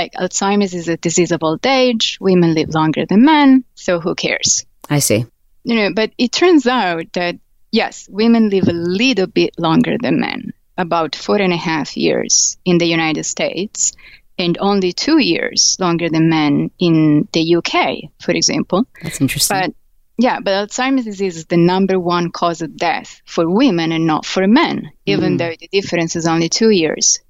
Like 0.00 0.14
Alzheimer's 0.14 0.72
is 0.72 0.88
a 0.88 0.96
disease 0.96 1.30
of 1.30 1.42
old 1.42 1.66
age. 1.66 2.16
Women 2.22 2.54
live 2.54 2.70
longer 2.70 3.04
than 3.04 3.22
men. 3.26 3.64
So 3.74 4.00
who 4.00 4.14
cares? 4.14 4.64
I 4.88 5.00
see. 5.00 5.26
You 5.62 5.74
know, 5.76 5.90
but 5.94 6.12
it 6.16 6.32
turns 6.32 6.66
out 6.66 7.12
that 7.12 7.36
yes, 7.70 8.08
women 8.10 8.48
live 8.48 8.66
a 8.68 8.72
little 8.72 9.26
bit 9.26 9.58
longer 9.58 9.98
than 10.00 10.18
men, 10.18 10.54
about 10.78 11.14
four 11.14 11.36
and 11.36 11.52
a 11.52 11.58
half 11.58 11.98
years 11.98 12.56
in 12.64 12.78
the 12.78 12.86
United 12.86 13.24
States, 13.24 13.92
and 14.38 14.56
only 14.58 14.94
two 14.94 15.18
years 15.18 15.76
longer 15.78 16.08
than 16.08 16.30
men 16.30 16.70
in 16.78 17.28
the 17.34 17.56
UK, 17.56 18.10
for 18.22 18.32
example. 18.32 18.86
That's 19.02 19.20
interesting. 19.20 19.54
But 19.54 19.74
yeah, 20.16 20.40
but 20.40 20.52
Alzheimer's 20.52 21.04
disease 21.04 21.36
is 21.36 21.44
the 21.44 21.58
number 21.58 22.00
one 22.00 22.30
cause 22.30 22.62
of 22.62 22.74
death 22.74 23.20
for 23.26 23.46
women 23.46 23.92
and 23.92 24.06
not 24.06 24.24
for 24.24 24.46
men, 24.46 24.92
even 25.04 25.34
mm. 25.34 25.38
though 25.40 25.54
the 25.60 25.68
difference 25.68 26.16
is 26.16 26.26
only 26.26 26.48
two 26.48 26.70
years. 26.70 27.20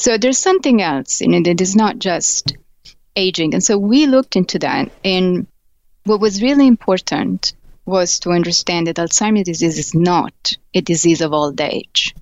So 0.00 0.16
there's 0.16 0.38
something 0.38 0.80
else 0.80 1.20
in 1.20 1.34
it 1.34 1.44
that 1.44 1.60
is 1.60 1.76
not 1.76 1.98
just 1.98 2.56
aging. 3.14 3.52
And 3.52 3.62
so 3.62 3.76
we 3.76 4.06
looked 4.06 4.34
into 4.34 4.58
that. 4.60 4.90
And 5.04 5.46
what 6.04 6.20
was 6.20 6.40
really 6.40 6.66
important 6.66 7.52
was 7.84 8.20
to 8.20 8.30
understand 8.30 8.86
that 8.86 8.96
Alzheimer's 8.96 9.44
disease 9.44 9.78
is 9.78 9.94
not 9.94 10.56
a 10.72 10.80
disease 10.80 11.20
of 11.20 11.34
old 11.34 11.60
age. 11.60 12.14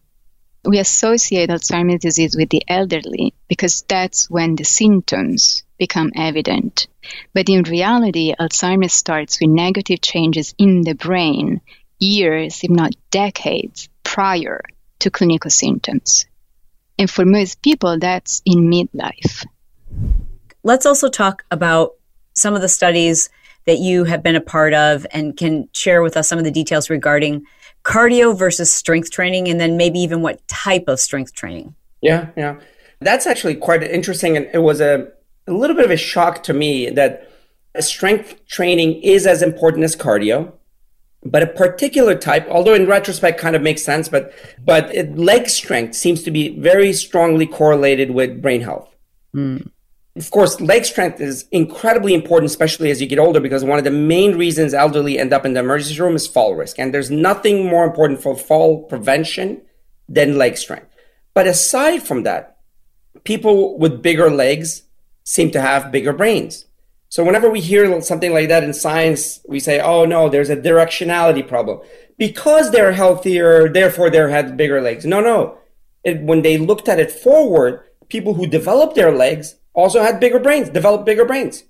We 0.65 0.81
associate 0.81 1.51
Alzheimer's 1.51 2.01
disease 2.01 2.37
with 2.37 2.51
the 2.51 2.65
elderly 2.67 3.33
because 3.47 3.83
that's 3.83 4.29
when 4.29 4.57
the 4.57 4.65
symptoms 4.65 5.63
become 5.79 6.11
evident. 6.17 6.89
But 7.33 7.49
in 7.49 7.63
reality, 7.63 8.35
Alzheimer's 8.35 8.93
starts 8.93 9.41
with 9.41 9.51
negative 9.51 10.01
changes 10.01 10.53
in 10.59 10.83
the 10.83 10.95
brain 10.95 11.61
years, 12.01 12.65
if 12.65 12.71
not 12.71 12.97
decades, 13.13 13.89
prior 14.03 14.63
to 14.99 15.11
clinical 15.13 15.53
symptoms. 15.53 16.27
And 16.99 17.11
for 17.11 17.25
most 17.25 17.63
people, 17.63 17.99
that's 17.99 18.43
in 18.45 18.71
midlife. 18.71 19.47
Let's 20.63 20.85
also 20.85 21.09
talk 21.09 21.45
about 21.51 21.93
some 22.35 22.55
of 22.55 22.61
the 22.61 22.69
studies 22.69 23.31
that 23.67 23.79
you 23.79 24.05
have 24.05 24.23
been 24.23 24.35
a 24.35 24.41
part 24.41 24.75
of 24.75 25.07
and 25.13 25.37
can 25.37 25.69
share 25.73 26.03
with 26.03 26.17
us 26.17 26.29
some 26.29 26.39
of 26.39 26.45
the 26.45 26.51
details 26.51 26.91
regarding 26.91 27.45
cardio 27.85 28.37
versus 28.37 28.73
strength 28.73 29.11
training 29.11 29.49
and 29.49 29.61
then 29.61 29.77
maybe 29.77 29.99
even 30.01 30.23
what 30.23 30.47
type 30.49 30.85
of 30.89 30.99
strength 30.99 31.35
training. 31.35 31.75
Yeah, 32.01 32.29
yeah. 32.37 32.59
That's 33.01 33.27
actually 33.27 33.55
quite 33.55 33.83
interesting. 33.83 34.37
And 34.37 34.49
it 34.53 34.59
was 34.59 34.81
a, 34.81 35.09
a 35.47 35.53
little 35.53 35.77
bit 35.77 35.85
of 35.85 35.91
a 35.91 35.97
shock 35.97 36.43
to 36.45 36.53
me 36.53 36.91
that 36.91 37.31
strength 37.81 38.45
training 38.47 39.03
is 39.03 39.27
as 39.27 39.43
important 39.43 39.85
as 39.85 39.95
cardio 39.95 40.53
but 41.25 41.43
a 41.43 41.47
particular 41.47 42.15
type 42.15 42.47
although 42.51 42.75
in 42.75 42.87
retrospect 42.87 43.41
kind 43.41 43.57
of 43.57 43.63
makes 43.63 43.83
sense 43.83 44.09
but 44.09 44.33
but 44.65 44.95
it, 44.95 45.17
leg 45.17 45.49
strength 45.49 45.95
seems 45.95 46.23
to 46.23 46.31
be 46.31 46.59
very 46.59 46.93
strongly 46.93 47.47
correlated 47.47 48.11
with 48.11 48.41
brain 48.41 48.61
health 48.61 48.95
mm 49.35 49.69
of 50.19 50.33
course, 50.33 50.61
leg 50.61 50.85
strength 50.85 51.21
is 51.21 51.47
incredibly 51.53 52.13
important, 52.13 52.51
especially 52.51 52.91
as 52.91 53.01
you 53.01 53.07
get 53.07 53.21
older, 53.21 53.39
because 53.39 53.63
one 53.63 53.79
of 53.79 53.85
the 53.85 53.91
main 53.93 54.37
reasons 54.37 54.75
elderly 54.75 55.17
end 55.17 55.33
up 55.33 55.47
in 55.47 55.53
the 55.53 55.61
emergency 55.61 56.01
room 56.01 56.17
is 56.17 56.27
fall 56.27 56.57
risk. 56.57 56.79
And 56.79 56.93
there's 56.93 57.11
nothing 57.11 57.67
more 57.67 57.85
important 57.85 58.21
for 58.21 58.37
fall 58.37 58.83
prevention 58.83 59.63
than 60.09 60.37
leg 60.37 60.57
strength. 60.57 60.93
But 61.35 61.47
aside 61.47 62.03
from 62.03 62.25
that, 62.25 62.59
people 63.23 63.79
with 63.79 64.03
bigger 64.03 64.29
legs 64.29 64.83
seem 65.23 65.53
to 65.53 65.61
have 65.61 65.93
bigger 65.93 66.13
brains. 66.13 66.67
So 67.09 67.25
whenever 67.25 67.49
we 67.49 67.61
hear 67.61 68.01
something 68.03 68.33
like 68.33 68.49
that 68.49 68.65
in 68.65 68.75
science, 68.75 69.41
we 69.47 69.61
say, 69.61 69.81
oh 69.81 70.05
no, 70.05 70.29
there's 70.29 70.51
a 70.51 70.57
directionality 70.57 71.47
problem. 71.47 71.81
Because 72.19 72.71
they're 72.71 72.93
healthier, 72.93 73.69
therefore 73.69 74.11
they 74.11 74.19
had 74.19 74.57
bigger 74.57 74.81
legs. 74.81 75.07
No, 75.07 75.21
no. 75.21 75.59
It, 76.05 76.21
when 76.23 76.43
they 76.43 76.59
looked 76.59 76.89
at 76.89 77.01
it 77.01 77.11
forward, 77.11 77.83
people 78.09 78.35
who 78.35 78.47
developed 78.47 78.95
their 78.95 79.13
legs 79.13 79.57
also 79.73 80.03
had 80.03 80.21
bigger 80.21 80.39
brains, 80.39 80.69
developed 80.69 81.07
bigger 81.07 81.25
brains. 81.25 81.65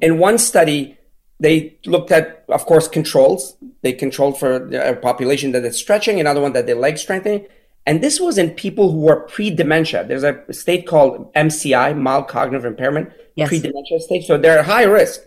In 0.00 0.18
one 0.18 0.38
study, 0.38 0.96
they 1.40 1.76
looked 1.84 2.10
at, 2.10 2.44
of 2.48 2.64
course, 2.64 2.88
controls. 2.88 3.56
They 3.82 3.92
controlled 3.92 4.38
for 4.38 4.68
a 4.74 4.96
population 4.96 5.52
that 5.52 5.64
is 5.64 5.76
stretching, 5.76 6.20
another 6.20 6.40
one 6.40 6.52
that 6.52 6.66
they 6.66 6.74
leg 6.74 6.96
strengthening. 6.96 7.46
And 7.86 8.02
this 8.02 8.18
was 8.18 8.38
in 8.38 8.50
people 8.50 8.90
who 8.90 9.00
were 9.00 9.20
pre-dementia. 9.20 10.04
There's 10.04 10.22
a 10.22 10.42
state 10.52 10.86
called 10.86 11.32
MCI, 11.34 11.96
mild 11.96 12.28
cognitive 12.28 12.64
impairment, 12.64 13.12
yes. 13.36 13.48
pre-dementia 13.48 14.00
state. 14.00 14.24
So 14.24 14.38
they're 14.38 14.60
at 14.60 14.64
high 14.64 14.84
risk. 14.84 15.20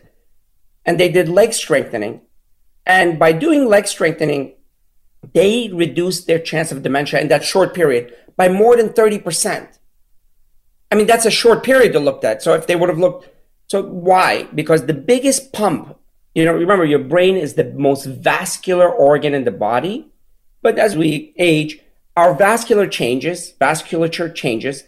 And 0.85 0.99
they 0.99 1.09
did 1.09 1.29
leg 1.29 1.53
strengthening. 1.53 2.21
And 2.85 3.19
by 3.19 3.31
doing 3.31 3.67
leg 3.67 3.87
strengthening, 3.87 4.53
they 5.33 5.69
reduced 5.69 6.25
their 6.25 6.39
chance 6.39 6.71
of 6.71 6.83
dementia 6.83 7.19
in 7.19 7.27
that 7.27 7.43
short 7.43 7.75
period 7.75 8.13
by 8.37 8.49
more 8.49 8.75
than 8.75 8.89
30%. 8.89 9.77
I 10.91 10.95
mean, 10.95 11.05
that's 11.05 11.25
a 11.25 11.31
short 11.31 11.63
period 11.63 11.93
to 11.93 11.99
look 11.99 12.23
at. 12.23 12.41
So 12.41 12.53
if 12.53 12.65
they 12.65 12.75
would 12.75 12.89
have 12.89 12.97
looked, 12.97 13.29
so 13.67 13.83
why? 13.83 14.43
Because 14.55 14.85
the 14.85 14.93
biggest 14.93 15.51
pump, 15.51 15.97
you 16.33 16.45
know, 16.45 16.53
remember 16.53 16.85
your 16.85 16.99
brain 16.99 17.35
is 17.35 17.55
the 17.55 17.65
most 17.73 18.05
vascular 18.05 18.89
organ 18.89 19.33
in 19.33 19.43
the 19.43 19.51
body. 19.51 20.07
But 20.61 20.79
as 20.79 20.95
we 20.95 21.33
age, 21.37 21.81
our 22.17 22.33
vascular 22.33 22.87
changes, 22.87 23.53
vasculature 23.61 24.33
changes. 24.33 24.83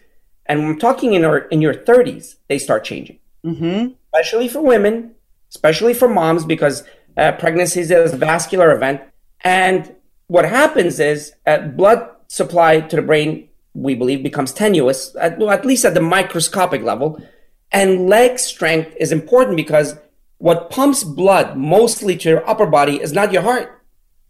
And 0.48 0.62
when 0.62 0.72
I'm 0.72 0.80
talking 0.80 1.14
in 1.14 1.24
our, 1.24 1.38
in 1.38 1.62
your 1.62 1.76
30s, 1.76 2.38
they 2.48 2.58
start 2.58 2.84
changing. 2.84 3.20
Mm-hmm. 3.46 3.94
Especially 4.12 4.48
for 4.48 4.62
women, 4.62 5.14
especially 5.52 5.94
for 5.94 6.10
moms, 6.10 6.44
because 6.44 6.84
uh, 7.16 7.34
pregnancy 7.34 7.82
is 7.82 7.92
a 7.92 8.18
vascular 8.18 8.72
event. 8.72 9.02
And 9.42 9.96
what 10.26 10.46
happens 10.46 11.00
is 11.00 11.34
uh, 11.46 11.60
blood 11.60 12.10
supply 12.28 12.82
to 12.82 12.96
the 12.96 13.04
brain 13.04 13.48
we 13.76 13.94
believe, 13.94 14.24
becomes 14.24 14.52
tenuous, 14.52 15.16
at, 15.20 15.40
at 15.40 15.66
least 15.66 15.86
at 15.86 15.94
the 15.94 16.02
microscopic 16.02 16.82
level. 16.82 17.22
And 17.72 18.10
leg 18.10 18.40
strength 18.40 18.96
is 19.00 19.12
important 19.12 19.56
because 19.56 19.96
what 20.40 20.72
pumps 20.72 21.04
blood 21.04 21.56
mostly 21.56 22.18
to 22.18 22.30
your 22.30 22.50
upper 22.50 22.66
body 22.66 23.00
is 23.00 23.14
not 23.14 23.32
your 23.32 23.44
heart, 23.44 23.84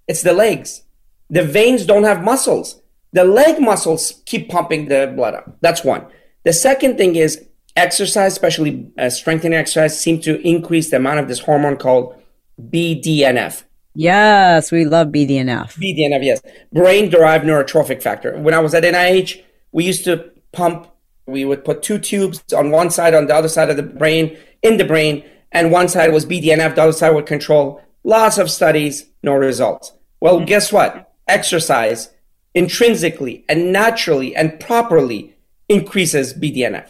it's 0.05 0.21
the 0.21 0.33
legs. 0.33 0.83
The 1.29 1.43
veins 1.43 1.85
don't 1.85 2.03
have 2.03 2.23
muscles. 2.23 2.81
The 3.11 3.23
leg 3.23 3.59
muscles 3.59 4.21
keep 4.25 4.49
pumping 4.49 4.87
the 4.87 5.11
blood 5.15 5.33
up. 5.33 5.57
That's 5.61 5.83
one. 5.83 6.05
The 6.43 6.53
second 6.53 6.97
thing 6.97 7.15
is 7.15 7.47
exercise, 7.75 8.33
especially 8.33 8.91
uh, 8.97 9.09
strengthening 9.09 9.57
exercise, 9.57 9.99
seem 9.99 10.21
to 10.21 10.39
increase 10.47 10.89
the 10.91 10.97
amount 10.97 11.19
of 11.19 11.27
this 11.27 11.39
hormone 11.39 11.77
called 11.77 12.15
BDNF. 12.61 13.63
Yes, 13.95 14.71
we 14.71 14.85
love 14.85 15.07
BDNF. 15.07 15.73
BDNF, 15.73 16.23
yes. 16.23 16.41
Brain 16.71 17.09
derived 17.09 17.45
neurotrophic 17.45 18.01
factor. 18.01 18.37
When 18.37 18.53
I 18.53 18.59
was 18.59 18.73
at 18.73 18.83
NIH, 18.83 19.43
we 19.71 19.85
used 19.85 20.03
to 20.05 20.31
pump, 20.51 20.87
we 21.25 21.45
would 21.45 21.65
put 21.65 21.81
two 21.81 21.99
tubes 21.99 22.41
on 22.53 22.71
one 22.71 22.91
side, 22.91 23.13
on 23.13 23.27
the 23.27 23.35
other 23.35 23.49
side 23.49 23.69
of 23.69 23.77
the 23.77 23.83
brain, 23.83 24.37
in 24.61 24.77
the 24.77 24.85
brain, 24.85 25.23
and 25.51 25.71
one 25.71 25.87
side 25.87 26.13
was 26.13 26.25
BDNF, 26.25 26.75
the 26.75 26.83
other 26.83 26.93
side 26.93 27.11
would 27.11 27.25
control. 27.25 27.81
Lots 28.03 28.37
of 28.37 28.51
studies, 28.51 29.07
no 29.23 29.33
results. 29.33 29.93
Well, 30.19 30.37
mm-hmm. 30.37 30.45
guess 30.45 30.71
what? 30.71 31.11
Exercise 31.27 32.09
intrinsically 32.53 33.45
and 33.47 33.71
naturally 33.71 34.35
and 34.35 34.59
properly 34.59 35.35
increases 35.67 36.33
BDNF. 36.33 36.87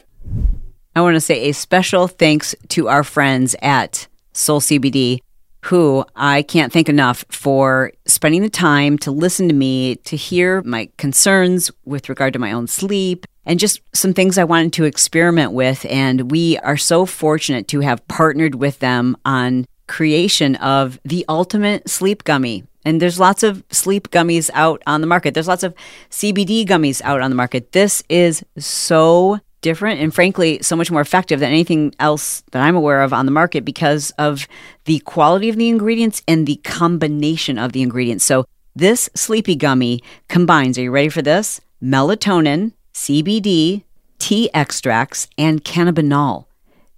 I 0.96 1.02
want 1.02 1.16
to 1.16 1.22
say 1.22 1.50
a 1.50 1.54
special 1.54 2.08
thanks 2.08 2.56
to 2.70 2.88
our 2.88 3.04
friends 3.04 3.56
at 3.62 4.08
Soul 4.34 4.62
CBD 4.62 5.20
who 5.66 6.06
I 6.16 6.44
can't 6.44 6.72
thank 6.72 6.88
enough 6.88 7.26
for 7.30 7.92
spending 8.06 8.42
the 8.42 8.50
time 8.50 8.98
to 9.00 9.12
listen 9.12 9.48
to 9.50 9.54
me, 9.54 9.98
to 9.98 10.16
hear 10.16 10.62
my 10.64 10.90
concerns 10.98 11.70
with 11.86 12.10
regard 12.10 12.34
to 12.34 12.40
my 12.40 12.52
own 12.52 12.68
sleep, 12.68 13.26
and 13.46 13.60
just 13.60 13.82
some 13.94 14.14
things 14.14 14.38
I 14.38 14.46
wanted 14.46 14.74
to 14.74 14.86
experiment 14.86 15.52
with. 15.52 15.86
And 15.90 16.32
we 16.32 16.58
are 16.60 16.78
so 16.78 17.06
fortunate 17.06 17.68
to 17.70 17.82
have 17.82 18.08
partnered 18.08 18.56
with 18.56 18.80
them 18.80 19.18
on 19.26 19.66
creation 19.90 20.56
of 20.56 21.00
the 21.04 21.26
ultimate 21.28 21.90
sleep 21.90 22.24
gummy. 22.24 22.64
And 22.86 23.02
there's 23.02 23.20
lots 23.20 23.44
of 23.44 23.64
sleep 23.72 24.10
gummies 24.10 24.50
out 24.54 24.82
on 24.88 25.02
the 25.02 25.08
market. 25.08 25.34
There's 25.34 25.50
lots 25.50 25.64
of 25.64 25.76
CBD 26.10 26.66
gummies 26.66 27.02
out 27.04 27.20
on 27.20 27.30
the 27.30 27.36
market. 27.36 27.74
This 27.74 28.02
is 28.08 28.46
so 28.58 29.40
different 29.62 30.00
and 30.00 30.14
frankly 30.14 30.60
so 30.62 30.76
much 30.76 30.90
more 30.90 31.02
effective 31.02 31.42
than 31.42 31.50
anything 31.50 31.94
else 32.00 32.42
that 32.52 32.62
I'm 32.62 32.78
aware 32.78 33.02
of 33.02 33.12
on 33.12 33.26
the 33.26 33.32
market 33.32 33.66
because 33.66 34.12
of 34.12 34.48
the 34.86 35.00
quality 35.00 35.50
of 35.50 35.58
the 35.58 35.68
ingredients 35.68 36.24
and 36.28 36.48
the 36.48 36.62
combination 36.64 37.58
of 37.58 37.74
the 37.74 37.82
ingredients. 37.82 38.24
So 38.24 38.46
this 38.76 39.10
sleepy 39.16 39.56
gummy 39.56 40.02
combines, 40.30 40.78
are 40.78 40.84
you 40.84 40.92
ready 40.92 41.10
for 41.10 41.22
this? 41.22 41.60
Melatonin, 41.84 42.72
CBD, 42.94 43.84
tea 44.20 44.50
extracts, 44.54 45.28
and 45.38 45.64
cannabinol. 45.66 46.46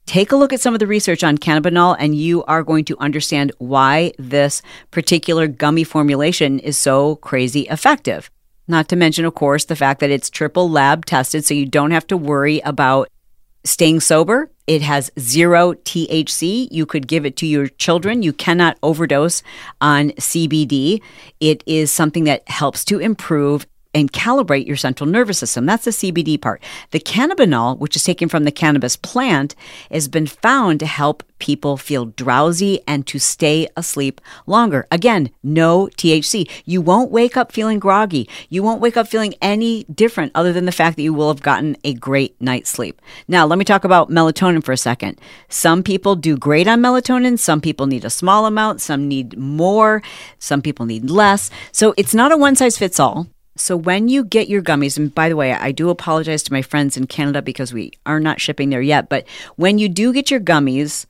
Take 0.06 0.32
a 0.32 0.36
look 0.36 0.52
at 0.52 0.60
some 0.60 0.74
of 0.74 0.80
the 0.80 0.88
research 0.88 1.24
on 1.24 1.38
cannabinol, 1.38 1.96
and 1.98 2.16
you 2.16 2.44
are 2.44 2.64
going 2.64 2.86
to 2.86 2.98
understand 3.00 3.52
why 3.60 4.12
this 4.20 4.62
particular 4.90 5.48
gummy 5.48 5.84
formulation 5.84 6.60
is 6.60 6.78
so 6.78 7.16
crazy 7.18 7.62
effective. 7.70 8.30
Not 8.68 8.90
to 8.90 8.96
mention, 8.96 9.26
of 9.26 9.36
course, 9.36 9.66
the 9.66 9.76
fact 9.76 10.00
that 10.00 10.10
it's 10.10 10.30
triple 10.30 10.70
lab 10.70 11.06
tested, 11.06 11.46
so 11.46 11.54
you 11.54 11.66
don't 11.66 11.92
have 11.92 12.08
to 12.08 12.18
worry 12.18 12.60
about 12.62 13.10
staying 13.64 14.00
sober. 14.00 14.52
It 14.68 14.82
has 14.82 15.12
zero 15.20 15.74
THC. 15.74 16.68
You 16.72 16.86
could 16.86 17.08
give 17.08 17.26
it 17.26 17.36
to 17.38 17.46
your 17.46 17.68
children. 17.68 18.24
You 18.24 18.34
cannot 18.34 18.78
overdose 18.82 19.44
on 19.80 20.12
CBD. 20.12 21.02
It 21.40 21.64
is 21.66 21.92
something 21.92 22.24
that 22.26 22.48
helps 22.50 22.84
to 22.86 23.00
improve 23.00 23.66
and 23.94 24.12
calibrate 24.12 24.66
your 24.68 24.78
central 24.78 25.10
nervous 25.10 25.40
system. 25.40 25.66
That's 25.66 25.86
the 25.86 25.92
CBD 25.92 26.40
part. 26.40 26.62
The 26.92 27.00
cannabinol, 27.00 27.78
which 27.80 27.96
is 27.96 28.04
taken 28.04 28.30
from 28.30 28.44
the 28.44 28.52
cannabis 28.52 28.96
plant, 28.96 29.56
has 29.92 30.08
been 30.08 30.28
found 30.28 30.80
to 30.80 30.86
help 30.86 31.24
people 31.40 31.76
feel 31.76 32.06
drowsy 32.06 32.80
and 32.88 33.06
to 33.08 33.20
stay 33.20 33.68
asleep 33.76 34.22
longer. 34.46 34.88
Again, 34.92 35.32
no 35.44 35.88
THC. 35.98 36.50
You 36.66 36.82
won't 36.82 37.12
wake 37.12 37.36
up 37.36 37.52
feeling 37.52 37.80
groggy. 37.80 38.30
You 38.50 38.64
won't 38.64 38.80
wake 38.80 38.96
up 38.96 39.08
feeling 39.08 39.34
any 39.42 39.84
different 39.86 40.32
other 40.36 40.54
than 40.54 40.66
the 40.66 40.72
fact 40.72 40.96
that 40.96 41.04
you 41.04 41.14
will 41.14 41.30
have 41.30 41.42
gotten 41.42 41.76
a 41.84 41.94
great 41.96 42.40
night's 42.40 42.70
sleep. 42.70 43.02
Now, 43.28 43.46
let 43.46 43.58
me 43.58 43.66
talk 43.66 43.84
about 43.84 44.10
melatonin 44.10 44.64
for 44.64 44.72
a 44.72 44.78
second. 44.78 45.20
Some 45.50 45.84
people 45.84 46.16
do 46.16 46.38
great 46.38 46.68
on 46.68 46.80
melatonin. 46.80 47.40
Some 47.40 47.60
people 47.60 47.88
need 47.88 48.06
a 48.06 48.10
small 48.10 48.46
amount. 48.46 48.80
Some 48.80 49.08
need 49.08 49.38
more. 49.38 50.04
Some 50.38 50.62
people 50.62 50.86
need 50.86 51.10
less. 51.10 51.50
So 51.72 51.94
it's 51.98 52.14
not 52.14 52.32
a 52.32 52.38
one 52.38 52.56
size 52.56 52.78
fits 52.78 53.00
all. 53.00 53.28
So 53.62 53.78
when 53.78 54.10
you 54.10 54.24
get 54.24 54.50
your 54.50 54.64
gummies, 54.64 54.98
and 54.98 55.14
by 55.14 55.30
the 55.30 55.36
way, 55.36 55.54
I 55.54 55.72
do 55.72 55.90
apologize 55.90 56.42
to 56.44 56.54
my 56.54 56.64
friends 56.64 56.98
in 56.98 57.06
Canada 57.06 57.44
because 57.44 57.74
we 57.74 57.92
are 58.08 58.20
not 58.20 58.42
shipping 58.42 58.72
there 58.72 58.82
yet, 58.82 59.08
but 59.08 59.28
when 59.56 59.78
you 59.78 59.88
do 59.88 60.12
get 60.12 60.32
your 60.32 60.40
gummies, 60.40 61.06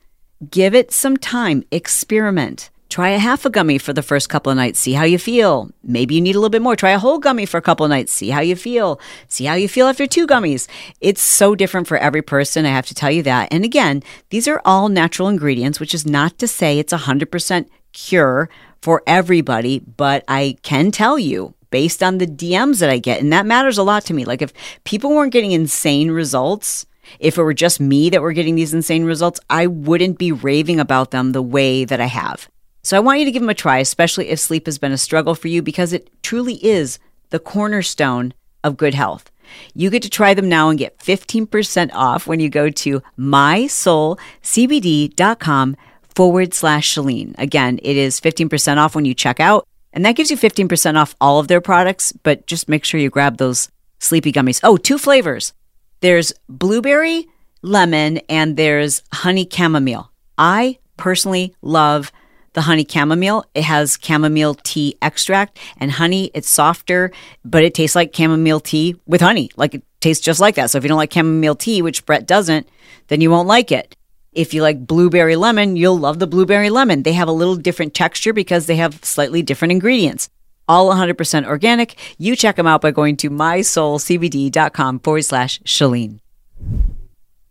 give 0.50 0.74
it 0.74 0.92
some 0.92 1.16
time, 1.16 1.64
experiment. 1.70 2.68
Try 2.90 3.08
a 3.10 3.18
half 3.18 3.46
a 3.46 3.50
gummy 3.50 3.78
for 3.78 3.94
the 3.94 4.02
first 4.02 4.28
couple 4.28 4.50
of 4.50 4.56
nights, 4.56 4.78
see 4.78 4.92
how 4.92 5.04
you 5.04 5.18
feel. 5.18 5.70
Maybe 5.82 6.14
you 6.14 6.20
need 6.20 6.34
a 6.34 6.38
little 6.38 6.50
bit 6.50 6.60
more. 6.60 6.76
Try 6.76 6.90
a 6.90 6.98
whole 6.98 7.18
gummy 7.18 7.46
for 7.46 7.56
a 7.56 7.62
couple 7.62 7.86
of 7.86 7.90
nights, 7.90 8.12
see 8.12 8.28
how 8.28 8.42
you 8.42 8.54
feel. 8.54 9.00
See 9.28 9.46
how 9.46 9.54
you 9.54 9.66
feel 9.66 9.86
after 9.86 10.06
two 10.06 10.26
gummies. 10.26 10.68
It's 11.00 11.22
so 11.22 11.54
different 11.54 11.88
for 11.88 11.96
every 11.96 12.20
person, 12.20 12.66
I 12.66 12.68
have 12.68 12.86
to 12.88 12.94
tell 12.94 13.10
you 13.10 13.22
that. 13.22 13.48
And 13.50 13.64
again, 13.64 14.02
these 14.28 14.46
are 14.46 14.60
all 14.66 14.90
natural 14.90 15.28
ingredients, 15.28 15.80
which 15.80 15.94
is 15.94 16.04
not 16.04 16.38
to 16.40 16.46
say 16.46 16.78
it's 16.78 16.92
a 16.92 16.98
100% 16.98 17.66
cure 17.92 18.50
for 18.82 19.02
everybody, 19.06 19.78
but 19.78 20.22
I 20.28 20.58
can 20.62 20.90
tell 20.90 21.18
you 21.18 21.54
based 21.72 22.04
on 22.04 22.18
the 22.18 22.26
DMs 22.26 22.78
that 22.78 22.90
I 22.90 22.98
get. 22.98 23.20
And 23.20 23.32
that 23.32 23.46
matters 23.46 23.78
a 23.78 23.82
lot 23.82 24.04
to 24.04 24.14
me. 24.14 24.24
Like 24.24 24.42
if 24.42 24.52
people 24.84 25.10
weren't 25.10 25.32
getting 25.32 25.50
insane 25.50 26.12
results, 26.12 26.86
if 27.18 27.36
it 27.36 27.42
were 27.42 27.54
just 27.54 27.80
me 27.80 28.10
that 28.10 28.22
were 28.22 28.32
getting 28.32 28.54
these 28.54 28.72
insane 28.72 29.04
results, 29.04 29.40
I 29.50 29.66
wouldn't 29.66 30.18
be 30.18 30.30
raving 30.30 30.78
about 30.78 31.10
them 31.10 31.32
the 31.32 31.42
way 31.42 31.84
that 31.84 32.00
I 32.00 32.06
have. 32.06 32.48
So 32.84 32.96
I 32.96 33.00
want 33.00 33.18
you 33.18 33.24
to 33.24 33.32
give 33.32 33.42
them 33.42 33.50
a 33.50 33.54
try, 33.54 33.78
especially 33.78 34.28
if 34.28 34.38
sleep 34.38 34.66
has 34.66 34.78
been 34.78 34.92
a 34.92 34.98
struggle 34.98 35.34
for 35.34 35.48
you, 35.48 35.62
because 35.62 35.92
it 35.92 36.08
truly 36.22 36.64
is 36.64 37.00
the 37.30 37.40
cornerstone 37.40 38.34
of 38.62 38.76
good 38.76 38.94
health. 38.94 39.32
You 39.74 39.90
get 39.90 40.02
to 40.02 40.10
try 40.10 40.34
them 40.34 40.48
now 40.48 40.68
and 40.68 40.78
get 40.78 40.98
15% 40.98 41.90
off 41.92 42.26
when 42.26 42.40
you 42.40 42.48
go 42.48 42.70
to 42.70 43.02
mysoulcbd.com 43.18 45.76
forward 46.14 46.54
slash 46.54 46.94
Chalene. 46.94 47.34
Again, 47.38 47.78
it 47.82 47.96
is 47.96 48.20
15% 48.20 48.76
off 48.78 48.94
when 48.94 49.04
you 49.04 49.14
check 49.14 49.40
out. 49.40 49.66
And 49.92 50.04
that 50.04 50.16
gives 50.16 50.30
you 50.30 50.36
15% 50.36 50.96
off 50.96 51.14
all 51.20 51.38
of 51.38 51.48
their 51.48 51.60
products, 51.60 52.12
but 52.12 52.46
just 52.46 52.68
make 52.68 52.84
sure 52.84 53.00
you 53.00 53.10
grab 53.10 53.36
those 53.36 53.70
sleepy 53.98 54.32
gummies. 54.32 54.60
Oh, 54.62 54.76
two 54.76 54.98
flavors. 54.98 55.52
There's 56.00 56.32
blueberry, 56.48 57.28
lemon, 57.62 58.18
and 58.28 58.56
there's 58.56 59.02
honey 59.12 59.48
chamomile. 59.50 60.10
I 60.38 60.78
personally 60.96 61.54
love 61.62 62.10
the 62.54 62.62
honey 62.62 62.86
chamomile. 62.88 63.44
It 63.54 63.64
has 63.64 63.98
chamomile 64.02 64.54
tea 64.62 64.96
extract 65.00 65.58
and 65.78 65.92
honey. 65.92 66.30
It's 66.34 66.48
softer, 66.48 67.12
but 67.44 67.62
it 67.62 67.74
tastes 67.74 67.96
like 67.96 68.14
chamomile 68.14 68.60
tea 68.60 68.96
with 69.06 69.20
honey. 69.20 69.50
Like 69.56 69.74
it 69.74 69.82
tastes 70.00 70.24
just 70.24 70.40
like 70.40 70.56
that. 70.56 70.70
So 70.70 70.78
if 70.78 70.84
you 70.84 70.88
don't 70.88 70.98
like 70.98 71.12
chamomile 71.12 71.54
tea, 71.54 71.82
which 71.82 72.04
Brett 72.04 72.26
doesn't, 72.26 72.68
then 73.08 73.20
you 73.20 73.30
won't 73.30 73.48
like 73.48 73.72
it. 73.72 73.96
If 74.32 74.54
you 74.54 74.62
like 74.62 74.86
blueberry 74.86 75.36
lemon, 75.36 75.76
you'll 75.76 75.98
love 75.98 76.18
the 76.18 76.26
blueberry 76.26 76.70
lemon. 76.70 77.02
They 77.02 77.12
have 77.12 77.28
a 77.28 77.32
little 77.32 77.56
different 77.56 77.92
texture 77.92 78.32
because 78.32 78.66
they 78.66 78.76
have 78.76 79.04
slightly 79.04 79.42
different 79.42 79.72
ingredients. 79.72 80.30
All 80.66 80.90
100% 80.90 81.46
organic. 81.46 81.96
You 82.18 82.34
check 82.34 82.56
them 82.56 82.66
out 82.66 82.80
by 82.80 82.92
going 82.92 83.18
to 83.18 83.30
mysoulcbd.com 83.30 85.00
forward 85.00 85.24
slash 85.24 85.60
Chalene. 85.60 86.20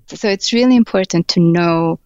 So 0.08 0.28
it's 0.28 0.54
really 0.54 0.76
important 0.76 1.28
to 1.30 1.40
know 1.40 2.00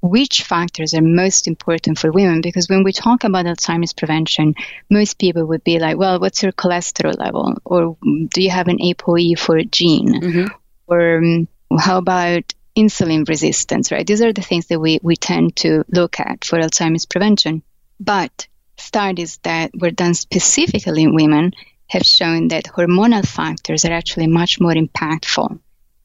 which 0.00 0.42
factors 0.42 0.94
are 0.94 1.02
most 1.02 1.48
important 1.48 1.98
for 1.98 2.12
women 2.12 2.40
because 2.40 2.68
when 2.68 2.84
we 2.84 2.92
talk 2.92 3.24
about 3.24 3.46
Alzheimer's 3.46 3.92
prevention, 3.92 4.54
most 4.90 5.18
people 5.18 5.46
would 5.46 5.64
be 5.64 5.78
like, 5.78 5.96
well, 5.96 6.20
what's 6.20 6.42
your 6.42 6.52
cholesterol 6.52 7.18
level? 7.18 7.56
Or 7.64 7.96
do 8.28 8.42
you 8.42 8.50
have 8.50 8.68
an 8.68 8.78
ApoE4 8.78 9.70
gene? 9.70 10.20
Mm-hmm. 10.20 10.46
Or 10.86 11.18
um, 11.18 11.48
how 11.78 11.98
about 11.98 12.54
insulin 12.78 13.28
resistance, 13.28 13.90
right? 13.90 14.06
These 14.06 14.22
are 14.22 14.32
the 14.32 14.42
things 14.42 14.66
that 14.68 14.78
we, 14.80 15.00
we 15.02 15.16
tend 15.16 15.56
to 15.56 15.84
look 15.88 16.20
at 16.20 16.44
for 16.44 16.58
Alzheimer's 16.58 17.06
prevention. 17.06 17.62
But 17.98 18.46
studies 18.76 19.38
that 19.42 19.72
were 19.74 19.90
done 19.90 20.14
specifically 20.14 21.02
in 21.02 21.14
women 21.14 21.52
have 21.88 22.04
shown 22.04 22.48
that 22.48 22.64
hormonal 22.64 23.26
factors 23.26 23.84
are 23.84 23.92
actually 23.92 24.28
much 24.28 24.60
more 24.60 24.74
impactful 24.74 25.58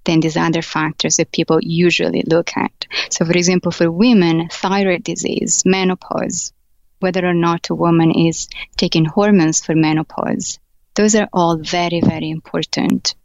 than 0.05 0.19
these 0.19 0.38
other 0.38 0.62
factors 0.62 1.17
that 1.17 1.31
people 1.31 1.59
usually 1.62 2.23
look 2.25 2.57
at. 2.57 2.86
So, 3.09 3.25
for 3.25 3.33
example, 3.33 3.71
for 3.71 3.91
women, 3.91 4.49
thyroid 4.49 5.03
disease, 5.03 5.63
menopause, 5.65 6.53
whether 6.99 7.25
or 7.25 7.33
not 7.33 7.69
a 7.69 7.75
woman 7.75 8.12
is 8.12 8.47
taking 8.77 9.05
hormones 9.05 9.63
for 9.63 9.75
menopause, 9.75 10.59
those 10.95 11.15
are 11.15 11.29
all 11.31 11.57
very, 11.57 12.01
very 12.01 12.29
important 12.29 13.15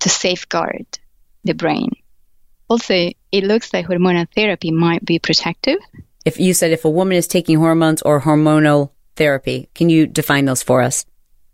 to 0.00 0.08
safeguard 0.08 0.86
the 1.44 1.54
brain. 1.54 1.90
Also, 2.68 3.10
it 3.32 3.44
looks 3.44 3.72
like 3.72 3.86
hormonal 3.86 4.26
therapy 4.34 4.70
might 4.70 5.04
be 5.04 5.18
protective. 5.18 5.78
If 6.24 6.38
you 6.38 6.54
said 6.54 6.72
if 6.72 6.84
a 6.84 6.90
woman 6.90 7.16
is 7.16 7.26
taking 7.26 7.58
hormones 7.58 8.02
or 8.02 8.20
hormonal 8.20 8.90
therapy, 9.16 9.68
can 9.74 9.88
you 9.88 10.06
define 10.06 10.44
those 10.44 10.62
for 10.62 10.82
us? 10.82 11.06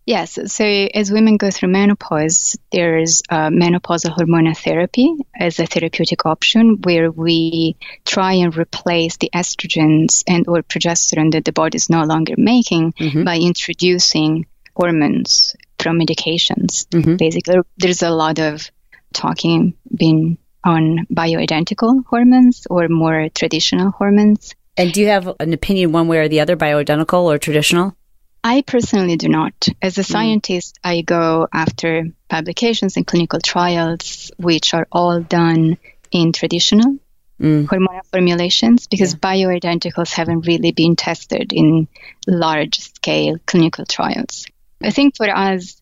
Yes. 0.06 0.38
So 0.52 0.64
as 0.64 1.10
women 1.10 1.38
go 1.38 1.50
through 1.50 1.70
menopause, 1.70 2.58
there's 2.70 3.22
uh, 3.30 3.48
menopausal 3.48 4.14
hormonal 4.14 4.56
therapy 4.56 5.14
as 5.34 5.58
a 5.58 5.66
therapeutic 5.66 6.26
option 6.26 6.82
where 6.82 7.10
we 7.10 7.76
try 8.04 8.34
and 8.34 8.54
replace 8.54 9.16
the 9.16 9.30
estrogens 9.34 10.22
and 10.26 10.46
or 10.46 10.62
progesterone 10.62 11.32
that 11.32 11.46
the 11.46 11.52
body 11.52 11.76
is 11.76 11.88
no 11.88 12.02
longer 12.02 12.34
making 12.36 12.92
mm-hmm. 12.92 13.24
by 13.24 13.38
introducing 13.38 14.46
hormones 14.76 15.56
from 15.78 15.98
medications. 15.98 16.86
Mm-hmm. 16.88 17.16
Basically, 17.16 17.60
there's 17.78 18.02
a 18.02 18.10
lot 18.10 18.38
of 18.38 18.70
talking 19.14 19.74
being 19.94 20.36
on 20.64 21.06
bioidentical 21.12 22.04
hormones 22.06 22.66
or 22.70 22.88
more 22.88 23.28
traditional 23.28 23.90
hormones. 23.90 24.54
And 24.76 24.92
do 24.92 25.00
you 25.00 25.08
have 25.08 25.32
an 25.38 25.52
opinion 25.52 25.92
one 25.92 26.08
way 26.08 26.18
or 26.18 26.28
the 26.28 26.40
other, 26.40 26.56
bioidentical 26.56 27.22
or 27.24 27.38
traditional? 27.38 27.94
I 28.42 28.62
personally 28.62 29.16
do 29.16 29.28
not. 29.28 29.68
As 29.80 29.96
a 29.98 30.02
mm. 30.02 30.10
scientist, 30.10 30.78
I 30.82 31.00
go 31.02 31.48
after 31.52 32.08
publications 32.28 32.96
and 32.96 33.06
clinical 33.06 33.40
trials, 33.40 34.30
which 34.36 34.74
are 34.74 34.86
all 34.90 35.20
done 35.20 35.78
in 36.10 36.32
traditional 36.32 36.98
mm. 37.40 37.66
hormonal 37.66 38.04
formulations 38.10 38.86
because 38.86 39.14
yeah. 39.14 39.18
bioidenticals 39.20 40.12
haven't 40.12 40.46
really 40.46 40.72
been 40.72 40.96
tested 40.96 41.52
in 41.52 41.88
large 42.26 42.78
scale 42.80 43.36
clinical 43.46 43.84
trials. 43.86 44.46
I 44.82 44.90
think 44.90 45.16
for 45.16 45.28
us, 45.28 45.80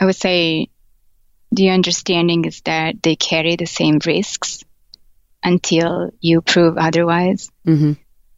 I 0.00 0.04
would 0.04 0.16
say 0.16 0.68
the 1.56 1.70
understanding 1.70 2.44
is 2.44 2.60
that 2.62 3.02
they 3.02 3.16
carry 3.16 3.56
the 3.56 3.66
same 3.66 3.98
risks 4.04 4.62
until 5.42 6.10
you 6.20 6.40
prove 6.40 6.76
otherwise. 6.76 7.50
Mm-hmm. 7.66 7.92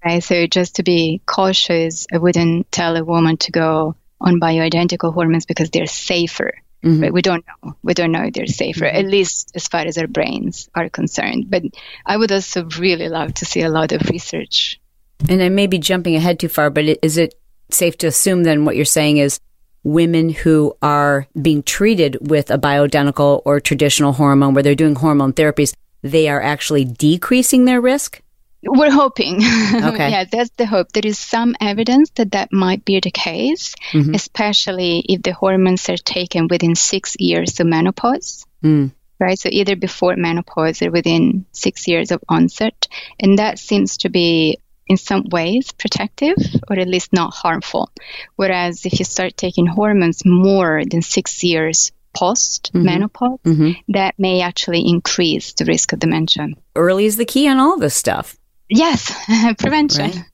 Right? 0.05 0.23
So 0.23 0.47
just 0.47 0.77
to 0.77 0.83
be 0.83 1.21
cautious, 1.27 2.07
I 2.13 2.19
wouldn't 2.19 2.71
tell 2.71 2.97
a 2.97 3.05
woman 3.05 3.37
to 3.39 3.53
go 3.53 3.97
on 4.21 4.41
bioidentical 4.41 5.13
hormones 5.13 5.47
because 5.47 5.71
they're 5.71 5.87
safer. 5.87 6.53
Mm-hmm. 6.85 7.03
Right? 7.03 7.13
We 7.13 7.23
don't 7.23 7.45
know. 7.47 7.75
We 7.83 7.95
don't 7.95 8.13
know 8.13 8.23
if 8.23 8.35
they're 8.35 8.47
safer, 8.47 8.85
mm-hmm. 8.85 8.97
at 8.97 9.07
least 9.07 9.53
as 9.55 9.67
far 9.67 9.81
as 9.81 9.99
our 9.99 10.07
brains 10.07 10.69
are 10.75 10.89
concerned. 10.89 11.51
But 11.51 11.65
I 12.07 12.17
would 12.17 12.31
also 12.31 12.65
really 12.79 13.09
love 13.09 13.35
to 13.35 13.45
see 13.45 13.63
a 13.63 13.69
lot 13.69 13.93
of 13.93 14.09
research. 14.09 14.81
And 15.29 15.43
I 15.43 15.49
may 15.49 15.67
be 15.67 15.79
jumping 15.79 16.15
ahead 16.15 16.39
too 16.39 16.49
far, 16.49 16.71
but 16.71 16.85
is 17.03 17.19
it 17.19 17.35
safe 17.71 17.99
to 17.99 18.07
assume 18.07 18.45
then 18.45 18.65
what 18.65 18.77
you're 18.77 18.85
saying 18.85 19.19
is 19.19 19.41
women 19.85 20.31
who 20.31 20.77
are 20.83 21.27
being 21.41 21.63
treated 21.63 22.19
with 22.21 22.51
a 22.51 22.59
bioidentical 22.59 23.43
or 23.45 23.61
traditional 23.61 24.13
hormone 24.13 24.55
where 24.55 24.63
they're 24.63 24.75
doing 24.75 24.97
hormone 24.97 25.33
therapies, 25.33 25.75
they 26.03 26.29
are 26.29 26.41
actually 26.43 26.85
decreasing 26.85 27.65
their 27.65 27.81
risk? 27.81 28.23
We're 28.63 28.91
hoping. 28.91 29.41
Okay. 29.79 30.11
yeah, 30.11 30.25
that's 30.25 30.51
the 30.57 30.67
hope. 30.67 30.93
There 30.93 31.07
is 31.07 31.19
some 31.19 31.55
evidence 31.61 32.11
that 32.17 32.33
that 32.33 32.53
might 32.53 32.85
be 32.85 33.01
the 33.01 33.11
case, 33.11 33.75
mm-hmm. 33.93 34.15
especially 34.15 35.05
if 35.09 35.23
the 35.23 35.33
hormones 35.33 35.89
are 35.89 35.97
taken 35.97 36.49
within 36.49 36.75
six 36.75 37.17
years 37.19 37.61
of 37.61 37.67
menopause. 37.67 38.45
Mm. 38.63 38.93
right? 39.21 39.39
So 39.39 39.49
either 39.53 39.77
before 39.77 40.17
menopause 40.17 40.83
or 40.83 40.91
within 40.91 41.47
six 41.53 41.87
years 41.87 42.11
of 42.11 42.23
onset. 42.29 42.89
And 43.21 43.39
that 43.39 43.59
seems 43.59 43.99
to 43.99 44.09
be 44.09 44.59
in 44.89 44.97
some 44.97 45.25
ways 45.31 45.73
protective 45.73 46.37
or 46.69 46.79
at 46.79 46.89
least 46.89 47.13
not 47.13 47.35
harmful. 47.35 47.91
Whereas 48.37 48.87
if 48.87 48.99
you 48.99 49.05
start 49.05 49.37
taking 49.37 49.67
hormones 49.67 50.25
more 50.25 50.83
than 50.85 51.03
six 51.03 51.45
years 51.45 51.93
post 52.15 52.71
menopause, 52.75 53.39
mm-hmm. 53.45 53.63
mm-hmm. 53.63 53.93
that 53.93 54.19
may 54.19 54.41
actually 54.41 54.89
increase 54.89 55.53
the 55.53 55.65
risk 55.65 55.93
of 55.93 55.99
dementia. 55.99 56.49
Early 56.75 57.05
is 57.05 57.17
the 57.17 57.25
key 57.25 57.49
on 57.49 57.59
all 57.59 57.79
this 57.79 57.95
stuff. 57.95 58.37
Yes, 58.69 59.15
prevention. 59.59 60.11
Right. 60.11 60.25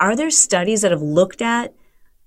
Are 0.00 0.16
there 0.16 0.30
studies 0.30 0.82
that 0.82 0.90
have 0.90 1.02
looked 1.02 1.42
at 1.42 1.74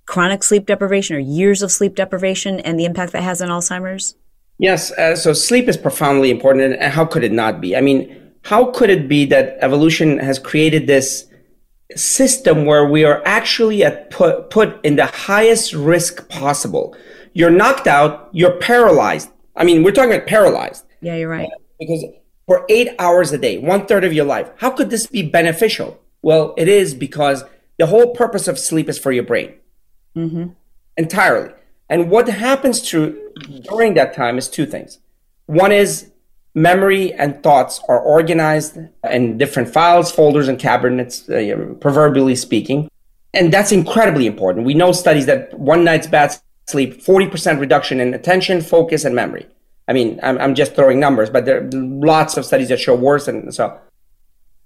chronic 0.05 0.43
sleep 0.43 0.65
deprivation 0.65 1.15
or 1.15 1.19
years 1.19 1.61
of 1.61 1.71
sleep 1.71 1.95
deprivation 1.95 2.59
and 2.59 2.79
the 2.79 2.85
impact 2.85 3.13
that 3.13 3.23
has 3.23 3.41
on 3.41 3.49
Alzheimer's? 3.49 4.15
Yes. 4.57 4.91
Uh, 4.91 5.15
so 5.15 5.33
sleep 5.33 5.67
is 5.67 5.77
profoundly 5.77 6.29
important. 6.29 6.75
And 6.75 6.93
how 6.93 7.05
could 7.05 7.23
it 7.23 7.31
not 7.31 7.61
be? 7.61 7.75
I 7.75 7.81
mean, 7.81 8.33
how 8.43 8.71
could 8.71 8.89
it 8.89 9.07
be 9.07 9.25
that 9.25 9.57
evolution 9.61 10.19
has 10.19 10.37
created 10.37 10.87
this 10.87 11.25
system 11.95 12.65
where 12.65 12.85
we 12.85 13.03
are 13.03 13.21
actually 13.25 13.83
at 13.83 14.09
put, 14.09 14.49
put 14.49 14.83
in 14.85 14.95
the 14.95 15.05
highest 15.05 15.73
risk 15.73 16.29
possible? 16.29 16.95
You're 17.33 17.51
knocked 17.51 17.87
out, 17.87 18.29
you're 18.31 18.57
paralyzed. 18.57 19.29
I 19.55 19.63
mean, 19.63 19.83
we're 19.83 19.91
talking 19.91 20.13
about 20.13 20.27
paralyzed. 20.27 20.85
Yeah, 21.01 21.15
you're 21.15 21.29
right. 21.29 21.49
Because 21.79 22.05
for 22.45 22.65
eight 22.69 22.89
hours 22.99 23.31
a 23.31 23.37
day, 23.37 23.57
one 23.57 23.85
third 23.85 24.03
of 24.03 24.13
your 24.13 24.25
life, 24.25 24.49
how 24.57 24.69
could 24.71 24.89
this 24.89 25.07
be 25.07 25.23
beneficial? 25.23 25.99
Well, 26.21 26.53
it 26.57 26.67
is 26.67 26.93
because 26.93 27.43
the 27.77 27.87
whole 27.87 28.13
purpose 28.13 28.47
of 28.47 28.57
sleep 28.57 28.89
is 28.89 28.97
for 28.99 29.11
your 29.11 29.23
brain 29.23 29.55
mm-hmm. 30.15 30.49
entirely. 30.97 31.53
And 31.89 32.09
what 32.09 32.27
happens 32.27 32.81
to 32.89 33.33
during 33.69 33.93
that 33.95 34.15
time 34.15 34.37
is 34.37 34.47
two 34.47 34.65
things. 34.65 34.99
One 35.45 35.71
is 35.71 36.11
memory 36.55 37.13
and 37.13 37.41
thoughts 37.41 37.81
are 37.87 37.99
organized 37.99 38.77
in 39.09 39.37
different 39.37 39.69
files, 39.69 40.11
folders, 40.11 40.47
and 40.47 40.59
cabinets, 40.59 41.27
uh, 41.29 41.73
proverbially 41.79 42.35
speaking. 42.35 42.89
And 43.33 43.51
that's 43.51 43.71
incredibly 43.71 44.27
important. 44.27 44.65
We 44.65 44.73
know 44.73 44.91
studies 44.91 45.25
that 45.25 45.57
one 45.57 45.83
night's 45.83 46.07
bad 46.07 46.35
sleep, 46.67 47.03
40% 47.03 47.59
reduction 47.59 47.99
in 47.99 48.13
attention, 48.13 48.61
focus, 48.61 49.05
and 49.05 49.15
memory. 49.15 49.47
I 49.87 49.93
mean, 49.93 50.19
I'm, 50.23 50.37
I'm 50.37 50.55
just 50.55 50.75
throwing 50.75 50.99
numbers, 50.99 51.29
but 51.29 51.45
there 51.45 51.63
are 51.63 51.69
lots 51.71 52.37
of 52.37 52.45
studies 52.45 52.69
that 52.69 52.79
show 52.79 52.95
worse. 52.95 53.27
And 53.27 53.53
so 53.53 53.77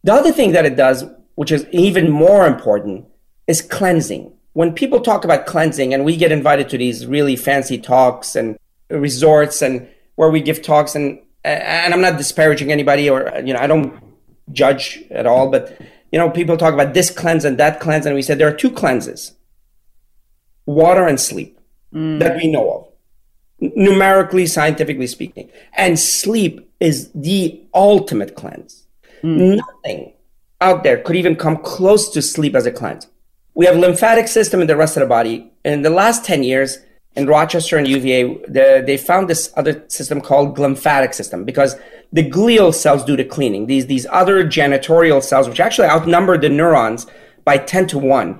the 0.03 0.13
other 0.13 0.31
thing 0.31 0.51
that 0.51 0.65
it 0.65 0.75
does, 0.75 1.05
which 1.35 1.51
is 1.51 1.65
even 1.71 2.11
more 2.11 2.45
important, 2.45 3.05
is 3.47 3.61
cleansing 3.61 4.33
when 4.57 4.73
people 4.73 4.99
talk 5.01 5.23
about 5.23 5.45
cleansing 5.45 5.93
and 5.93 6.03
we 6.03 6.17
get 6.17 6.31
invited 6.31 6.67
to 6.67 6.79
these 6.79 7.05
really 7.05 7.35
fancy 7.35 7.77
talks 7.77 8.35
and 8.35 8.57
resorts 8.89 9.61
and 9.61 9.87
where 10.15 10.31
we 10.31 10.41
give 10.41 10.63
talks 10.63 10.95
and 10.95 11.19
and 11.47 11.93
I'm 11.93 12.01
not 12.01 12.17
disparaging 12.17 12.71
anybody 12.71 13.09
or 13.09 13.31
you 13.43 13.53
know 13.53 13.59
I 13.59 13.67
don't 13.67 14.01
judge 14.51 15.03
at 15.11 15.25
all 15.25 15.49
but 15.49 15.79
you 16.11 16.19
know 16.19 16.29
people 16.29 16.57
talk 16.57 16.73
about 16.73 16.93
this 16.93 17.09
cleanse 17.09 17.45
and 17.45 17.57
that 17.57 17.79
cleanse 17.79 18.05
and 18.05 18.15
we 18.15 18.21
said 18.21 18.37
there 18.37 18.47
are 18.47 18.55
two 18.55 18.71
cleanses 18.71 19.33
water 20.65 21.05
and 21.07 21.19
sleep 21.19 21.59
mm. 21.93 22.19
that 22.19 22.37
we 22.37 22.51
know 22.51 22.71
of 22.71 23.71
numerically 23.75 24.45
scientifically 24.45 25.07
speaking 25.07 25.49
and 25.73 25.99
sleep 25.99 26.71
is 26.79 27.11
the 27.13 27.61
ultimate 27.73 28.35
cleanse 28.35 28.85
mm. 29.23 29.57
nothing 29.57 30.13
out 30.61 30.83
there 30.83 30.97
could 30.97 31.15
even 31.15 31.35
come 31.35 31.57
close 31.57 32.09
to 32.09 32.21
sleep 32.21 32.55
as 32.55 32.65
a 32.65 32.71
cleanse 32.71 33.07
we 33.57 33.65
have 33.65 33.75
lymphatic 33.75 34.27
system 34.27 34.61
in 34.61 34.67
the 34.67 34.75
rest 34.75 34.97
of 34.97 35.01
the 35.01 35.07
body. 35.07 35.51
In 35.65 35.81
the 35.81 35.89
last 35.89 36.23
10 36.23 36.43
years, 36.43 36.77
in 37.17 37.25
Rochester 37.25 37.77
and 37.77 37.87
UVA, 37.87 38.23
the, 38.47 38.83
they 38.85 38.95
found 38.95 39.27
this 39.27 39.51
other 39.57 39.83
system 39.89 40.21
called 40.21 40.55
glymphatic 40.55 41.15
system 41.15 41.43
because 41.43 41.75
the 42.13 42.29
glial 42.29 42.73
cells 42.73 43.03
do 43.03 43.17
the 43.17 43.25
cleaning. 43.25 43.65
These, 43.65 43.87
these 43.87 44.05
other 44.11 44.45
janitorial 44.45 45.23
cells, 45.23 45.49
which 45.49 45.59
actually 45.59 45.87
outnumber 45.87 46.37
the 46.37 46.49
neurons 46.49 47.07
by 47.43 47.57
10 47.57 47.87
to 47.87 47.97
1, 47.97 48.39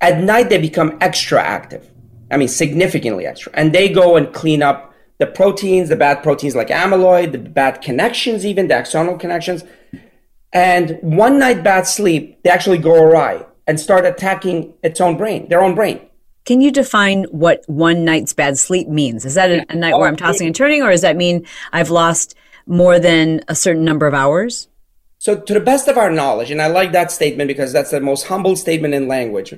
at 0.00 0.18
night 0.18 0.48
they 0.48 0.58
become 0.58 0.96
extra 1.02 1.42
active. 1.42 1.90
I 2.30 2.38
mean, 2.38 2.48
significantly 2.48 3.26
extra. 3.26 3.52
And 3.54 3.74
they 3.74 3.90
go 3.90 4.16
and 4.16 4.32
clean 4.32 4.62
up 4.62 4.94
the 5.18 5.26
proteins, 5.26 5.90
the 5.90 5.96
bad 5.96 6.22
proteins 6.22 6.56
like 6.56 6.68
amyloid, 6.68 7.32
the 7.32 7.38
bad 7.38 7.82
connections, 7.82 8.46
even 8.46 8.68
the 8.68 8.74
axonal 8.74 9.20
connections. 9.20 9.62
And 10.54 10.98
one 11.02 11.38
night 11.38 11.62
bad 11.62 11.86
sleep, 11.86 12.42
they 12.42 12.50
actually 12.50 12.78
go 12.78 12.94
awry 12.94 13.44
and 13.66 13.78
start 13.78 14.06
attacking 14.06 14.72
its 14.82 15.02
own 15.02 15.18
brain, 15.18 15.48
their 15.50 15.62
own 15.62 15.74
brain. 15.74 16.00
Can 16.46 16.60
you 16.60 16.70
define 16.70 17.24
what 17.24 17.64
one 17.66 18.04
night's 18.04 18.32
bad 18.32 18.56
sleep 18.56 18.86
means? 18.86 19.24
Is 19.24 19.34
that 19.34 19.50
a, 19.50 19.66
a 19.68 19.74
night 19.74 19.98
where 19.98 20.08
I'm 20.08 20.16
tossing 20.16 20.46
and 20.46 20.54
turning, 20.54 20.80
or 20.80 20.90
does 20.90 21.00
that 21.00 21.16
mean 21.16 21.44
I've 21.72 21.90
lost 21.90 22.36
more 22.66 23.00
than 23.00 23.42
a 23.48 23.54
certain 23.56 23.84
number 23.84 24.06
of 24.06 24.14
hours? 24.14 24.68
So, 25.18 25.40
to 25.40 25.54
the 25.54 25.60
best 25.60 25.88
of 25.88 25.98
our 25.98 26.10
knowledge, 26.10 26.52
and 26.52 26.62
I 26.62 26.68
like 26.68 26.92
that 26.92 27.10
statement 27.10 27.48
because 27.48 27.72
that's 27.72 27.90
the 27.90 28.00
most 28.00 28.28
humble 28.28 28.54
statement 28.54 28.94
in 28.94 29.08
language, 29.08 29.54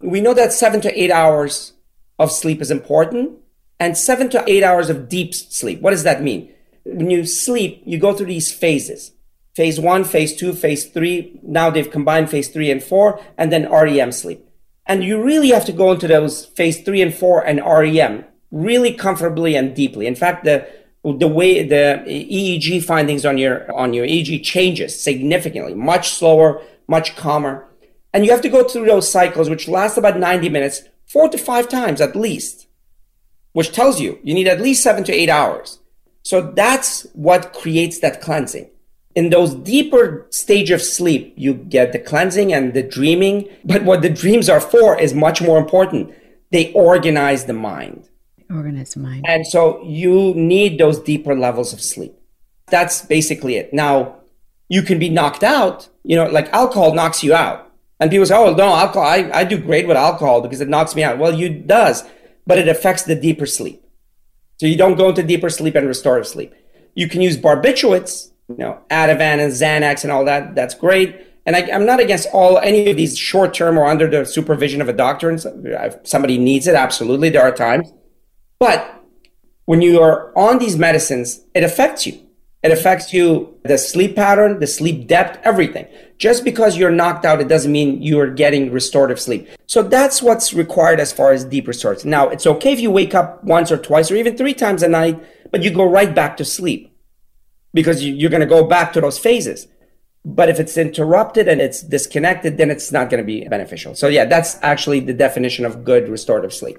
we 0.00 0.20
know 0.20 0.32
that 0.34 0.52
seven 0.52 0.80
to 0.82 1.00
eight 1.00 1.10
hours 1.10 1.72
of 2.16 2.30
sleep 2.30 2.60
is 2.60 2.70
important 2.70 3.36
and 3.80 3.98
seven 3.98 4.30
to 4.30 4.44
eight 4.48 4.62
hours 4.62 4.88
of 4.88 5.08
deep 5.08 5.34
sleep. 5.34 5.80
What 5.80 5.90
does 5.90 6.04
that 6.04 6.22
mean? 6.22 6.52
When 6.84 7.10
you 7.10 7.26
sleep, 7.26 7.82
you 7.84 7.98
go 7.98 8.12
through 8.12 8.26
these 8.26 8.52
phases 8.52 9.12
phase 9.56 9.80
one, 9.80 10.04
phase 10.04 10.36
two, 10.36 10.52
phase 10.52 10.86
three. 10.86 11.40
Now 11.42 11.70
they've 11.70 11.90
combined 11.90 12.30
phase 12.30 12.48
three 12.48 12.70
and 12.70 12.82
four, 12.82 13.20
and 13.36 13.50
then 13.50 13.68
REM 13.68 14.12
sleep. 14.12 14.46
And 14.90 15.04
you 15.04 15.22
really 15.22 15.50
have 15.50 15.66
to 15.66 15.72
go 15.72 15.92
into 15.92 16.08
those 16.08 16.46
phase 16.46 16.82
three 16.82 17.00
and 17.00 17.14
four 17.14 17.46
and 17.46 17.62
REM 17.64 18.24
really 18.50 18.92
comfortably 18.92 19.54
and 19.54 19.72
deeply. 19.72 20.08
In 20.08 20.16
fact, 20.16 20.42
the 20.42 20.68
the 21.04 21.28
way 21.28 21.62
the 21.62 22.02
EEG 22.08 22.82
findings 22.82 23.24
on 23.24 23.38
your 23.38 23.72
on 23.72 23.94
your 23.94 24.04
EEG 24.04 24.42
changes 24.42 25.00
significantly, 25.00 25.74
much 25.74 26.14
slower, 26.14 26.60
much 26.88 27.14
calmer. 27.14 27.68
And 28.12 28.24
you 28.24 28.32
have 28.32 28.40
to 28.40 28.48
go 28.48 28.64
through 28.64 28.86
those 28.86 29.08
cycles, 29.08 29.48
which 29.48 29.68
last 29.68 29.96
about 29.96 30.18
90 30.18 30.48
minutes, 30.48 30.82
four 31.06 31.28
to 31.28 31.38
five 31.38 31.68
times 31.68 32.00
at 32.00 32.16
least, 32.16 32.66
which 33.52 33.70
tells 33.70 34.00
you 34.00 34.18
you 34.24 34.34
need 34.34 34.48
at 34.48 34.60
least 34.60 34.82
seven 34.82 35.04
to 35.04 35.12
eight 35.12 35.30
hours. 35.30 35.78
So 36.24 36.40
that's 36.50 37.04
what 37.12 37.52
creates 37.52 38.00
that 38.00 38.20
cleansing 38.20 38.68
in 39.14 39.30
those 39.30 39.54
deeper 39.54 40.26
stage 40.30 40.70
of 40.70 40.80
sleep, 40.80 41.34
you 41.36 41.54
get 41.54 41.92
the 41.92 41.98
cleansing 41.98 42.52
and 42.52 42.74
the 42.74 42.82
dreaming. 42.82 43.48
But 43.64 43.84
what 43.84 44.02
the 44.02 44.10
dreams 44.10 44.48
are 44.48 44.60
for 44.60 44.98
is 44.98 45.14
much 45.14 45.42
more 45.42 45.58
important. 45.58 46.14
They 46.52 46.72
organize 46.72 47.46
the 47.46 47.52
mind. 47.52 48.08
Organize 48.50 48.94
the 48.94 49.00
mind. 49.00 49.24
And 49.28 49.46
so 49.46 49.82
you 49.82 50.34
need 50.34 50.78
those 50.78 50.98
deeper 51.00 51.34
levels 51.34 51.72
of 51.72 51.80
sleep. 51.80 52.14
That's 52.68 53.04
basically 53.04 53.56
it. 53.56 53.72
Now, 53.72 54.16
you 54.68 54.82
can 54.82 54.98
be 55.00 55.08
knocked 55.08 55.42
out, 55.42 55.88
you 56.04 56.14
know, 56.14 56.26
like 56.26 56.48
alcohol 56.52 56.94
knocks 56.94 57.24
you 57.24 57.34
out. 57.34 57.72
And 57.98 58.10
people 58.10 58.26
say, 58.26 58.36
oh, 58.36 58.54
no, 58.54 58.74
alcohol, 58.74 59.06
I, 59.06 59.30
I 59.34 59.44
do 59.44 59.58
great 59.58 59.86
with 59.86 59.96
alcohol 59.96 60.40
because 60.40 60.60
it 60.60 60.68
knocks 60.68 60.94
me 60.94 61.02
out. 61.02 61.18
Well, 61.18 61.34
you 61.34 61.48
does, 61.48 62.04
but 62.46 62.58
it 62.58 62.68
affects 62.68 63.02
the 63.02 63.14
deeper 63.14 63.46
sleep. 63.46 63.84
So 64.58 64.66
you 64.66 64.76
don't 64.76 64.96
go 64.96 65.08
into 65.08 65.22
deeper 65.22 65.50
sleep 65.50 65.74
and 65.74 65.86
restorative 65.86 66.28
sleep. 66.28 66.54
You 66.94 67.08
can 67.08 67.20
use 67.20 67.36
barbiturates 67.36 68.29
you 68.50 68.64
know, 68.64 68.80
Ativan 68.90 69.38
and 69.38 69.52
Xanax 69.52 70.02
and 70.02 70.12
all 70.12 70.24
that. 70.24 70.54
That's 70.54 70.74
great. 70.74 71.26
And 71.46 71.56
I, 71.56 71.60
am 71.60 71.86
not 71.86 72.00
against 72.00 72.28
all 72.32 72.58
any 72.58 72.90
of 72.90 72.96
these 72.96 73.16
short 73.16 73.54
term 73.54 73.78
or 73.78 73.86
under 73.86 74.08
the 74.08 74.24
supervision 74.24 74.80
of 74.80 74.88
a 74.88 74.92
doctor. 74.92 75.30
And 75.30 75.42
if 75.44 75.96
somebody 76.06 76.38
needs 76.38 76.66
it, 76.66 76.74
absolutely, 76.74 77.30
there 77.30 77.42
are 77.42 77.52
times. 77.52 77.92
But 78.58 79.02
when 79.64 79.80
you 79.80 80.00
are 80.00 80.36
on 80.36 80.58
these 80.58 80.76
medicines, 80.76 81.40
it 81.54 81.62
affects 81.62 82.06
you. 82.06 82.26
It 82.62 82.72
affects 82.72 83.14
you, 83.14 83.58
the 83.64 83.78
sleep 83.78 84.16
pattern, 84.16 84.60
the 84.60 84.66
sleep 84.66 85.06
depth, 85.06 85.40
everything. 85.44 85.86
Just 86.18 86.44
because 86.44 86.76
you're 86.76 86.90
knocked 86.90 87.24
out, 87.24 87.40
it 87.40 87.48
doesn't 87.48 87.72
mean 87.72 88.02
you 88.02 88.20
are 88.20 88.28
getting 88.28 88.70
restorative 88.70 89.18
sleep. 89.18 89.48
So 89.66 89.82
that's 89.82 90.20
what's 90.20 90.52
required 90.52 91.00
as 91.00 91.10
far 91.10 91.32
as 91.32 91.46
deep 91.46 91.66
restorative. 91.66 92.04
Now, 92.04 92.28
it's 92.28 92.46
okay 92.46 92.72
if 92.72 92.80
you 92.80 92.90
wake 92.90 93.14
up 93.14 93.42
once 93.44 93.72
or 93.72 93.78
twice 93.78 94.10
or 94.10 94.16
even 94.16 94.36
three 94.36 94.52
times 94.52 94.82
a 94.82 94.88
night, 94.88 95.18
but 95.50 95.62
you 95.62 95.70
go 95.70 95.84
right 95.84 96.14
back 96.14 96.36
to 96.36 96.44
sleep 96.44 96.89
because 97.72 98.04
you're 98.04 98.30
going 98.30 98.40
to 98.40 98.46
go 98.46 98.64
back 98.64 98.92
to 98.92 99.00
those 99.00 99.18
phases. 99.18 99.66
But 100.24 100.48
if 100.50 100.60
it's 100.60 100.76
interrupted 100.76 101.48
and 101.48 101.60
it's 101.60 101.82
disconnected, 101.82 102.58
then 102.58 102.70
it's 102.70 102.92
not 102.92 103.08
going 103.08 103.22
to 103.22 103.26
be 103.26 103.48
beneficial. 103.48 103.94
So, 103.94 104.08
yeah, 104.08 104.26
that's 104.26 104.58
actually 104.62 105.00
the 105.00 105.14
definition 105.14 105.64
of 105.64 105.84
good 105.84 106.08
restorative 106.08 106.52
sleep. 106.52 106.78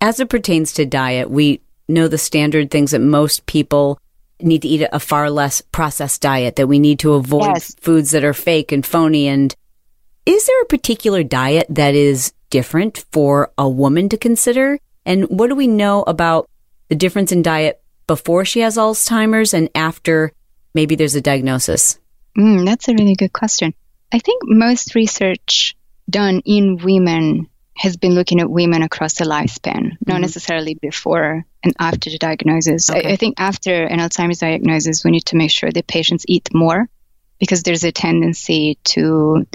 As 0.00 0.20
it 0.20 0.30
pertains 0.30 0.72
to 0.74 0.86
diet, 0.86 1.30
we 1.30 1.60
know 1.86 2.08
the 2.08 2.18
standard 2.18 2.70
things 2.70 2.92
that 2.92 3.00
most 3.00 3.44
people 3.46 3.98
need 4.40 4.62
to 4.62 4.68
eat 4.68 4.88
a 4.90 5.00
far 5.00 5.30
less 5.30 5.60
processed 5.60 6.22
diet, 6.22 6.56
that 6.56 6.66
we 6.66 6.78
need 6.78 6.98
to 7.00 7.12
avoid 7.12 7.46
yes. 7.54 7.74
foods 7.80 8.10
that 8.12 8.24
are 8.24 8.34
fake 8.34 8.72
and 8.72 8.84
phony. 8.84 9.28
And 9.28 9.54
is 10.24 10.46
there 10.46 10.62
a 10.62 10.66
particular 10.66 11.22
diet 11.22 11.66
that 11.68 11.94
is 11.94 12.32
different 12.50 13.04
for 13.12 13.52
a 13.58 13.68
woman 13.68 14.08
to 14.08 14.16
consider? 14.16 14.78
And 15.04 15.24
what 15.24 15.48
do 15.48 15.54
we 15.54 15.66
know 15.66 16.02
about 16.02 16.48
the 16.88 16.94
difference 16.94 17.32
in 17.32 17.42
diet 17.42 17.82
before 18.06 18.44
she 18.44 18.60
has 18.60 18.76
Alzheimer's 18.76 19.54
and 19.54 19.68
after 19.74 20.32
maybe 20.74 20.94
there's 20.94 21.14
a 21.14 21.20
diagnosis? 21.20 21.98
Mm, 22.36 22.64
that's 22.66 22.88
a 22.88 22.94
really 22.94 23.14
good 23.14 23.32
question. 23.32 23.74
I 24.12 24.18
think 24.18 24.42
most 24.44 24.94
research 24.94 25.76
done 26.08 26.42
in 26.44 26.76
women 26.76 27.48
has 27.76 27.96
been 27.96 28.14
looking 28.14 28.40
at 28.40 28.48
women 28.50 28.82
across 28.82 29.14
the 29.14 29.24
lifespan, 29.24 29.96
not 30.06 30.14
Mm-hmm. 30.14 30.20
necessarily 30.20 30.74
before 30.74 31.44
and 31.64 31.74
after 31.78 32.10
the 32.10 32.18
diagnosis. 32.18 32.90
Okay. 32.90 33.08
I, 33.08 33.12
I 33.12 33.16
think 33.16 33.34
after 33.40 33.84
an 33.84 33.98
Alzheimer's 33.98 34.38
diagnosis, 34.38 35.04
we 35.04 35.10
need 35.10 35.26
to 35.26 35.36
make 35.36 35.50
sure 35.50 35.70
that 35.72 35.86
patients 35.86 36.24
eat 36.28 36.48
more 36.54 36.88
because 37.40 37.62
there's 37.62 37.82
a 37.84 37.90
tendency 37.90 38.78
to 38.84 39.46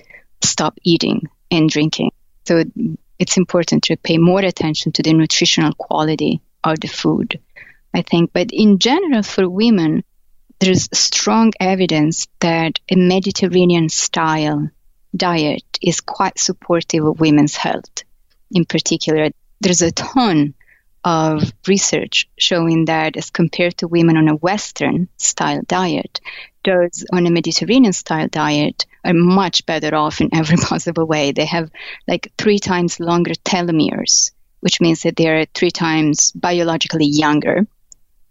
stop 0.43 0.77
eating 0.83 1.29
and 1.51 1.69
drinking. 1.69 2.11
So 2.45 2.63
it's 3.19 3.37
important 3.37 3.83
to 3.83 3.95
pay 3.97 4.17
more 4.17 4.39
attention 4.41 4.91
to 4.93 5.03
the 5.03 5.13
nutritional 5.13 5.73
quality 5.73 6.41
of 6.63 6.79
the 6.79 6.87
food, 6.87 7.39
I 7.93 8.01
think. 8.01 8.31
But 8.33 8.51
in 8.51 8.79
general, 8.79 9.23
for 9.23 9.49
women, 9.49 10.03
there's 10.59 10.89
strong 10.93 11.53
evidence 11.59 12.27
that 12.39 12.79
a 12.91 12.95
Mediterranean 12.95 13.89
style 13.89 14.69
diet 15.15 15.63
is 15.81 16.01
quite 16.01 16.37
supportive 16.37 17.05
of 17.05 17.19
women's 17.19 17.55
health. 17.55 18.03
In 18.51 18.65
particular, 18.65 19.29
there's 19.61 19.81
a 19.81 19.91
ton 19.91 20.53
of 21.03 21.53
research 21.65 22.29
showing 22.37 22.85
that 22.85 23.15
as 23.15 23.29
compared 23.29 23.77
to 23.77 23.87
women 23.87 24.17
on 24.17 24.27
a 24.27 24.35
Western 24.35 25.07
style 25.17 25.61
diet, 25.65 26.19
those 26.65 27.05
on 27.13 27.25
a 27.25 27.31
Mediterranean 27.31 27.93
style 27.93 28.27
diet 28.27 28.85
are 29.05 29.13
much 29.13 29.65
better 29.65 29.95
off 29.95 30.19
in 30.19 30.29
every 30.33 30.57
possible 30.61 31.05
way. 31.05 31.31
They 31.31 31.45
have 31.45 31.71
like 32.07 32.33
three 32.37 32.59
times 32.59 32.99
longer 32.99 33.33
telomeres, 33.33 34.31
which 34.59 34.81
means 34.81 35.03
that 35.03 35.15
they're 35.15 35.45
three 35.53 35.71
times 35.71 36.33
biologically 36.33 37.05
younger 37.05 37.65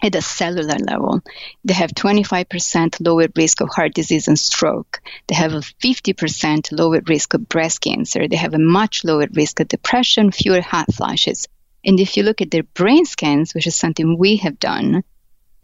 at 0.02 0.14
a 0.14 0.22
cellular 0.22 0.76
level. 0.78 1.20
They 1.64 1.74
have 1.74 1.90
25% 1.90 3.04
lower 3.04 3.28
risk 3.34 3.60
of 3.60 3.68
heart 3.68 3.94
disease 3.94 4.28
and 4.28 4.38
stroke. 4.38 5.00
They 5.26 5.34
have 5.34 5.54
a 5.54 5.58
50% 5.60 6.68
lower 6.72 7.00
risk 7.06 7.34
of 7.34 7.48
breast 7.48 7.80
cancer. 7.80 8.28
They 8.28 8.36
have 8.36 8.54
a 8.54 8.58
much 8.58 9.04
lower 9.04 9.26
risk 9.32 9.60
of 9.60 9.68
depression, 9.68 10.30
fewer 10.30 10.60
hot 10.60 10.92
flashes. 10.94 11.48
And 11.84 11.98
if 11.98 12.16
you 12.16 12.22
look 12.22 12.40
at 12.40 12.50
their 12.50 12.62
brain 12.62 13.04
scans, 13.06 13.54
which 13.54 13.66
is 13.66 13.76
something 13.76 14.18
we 14.18 14.36
have 14.36 14.58
done, 14.58 15.02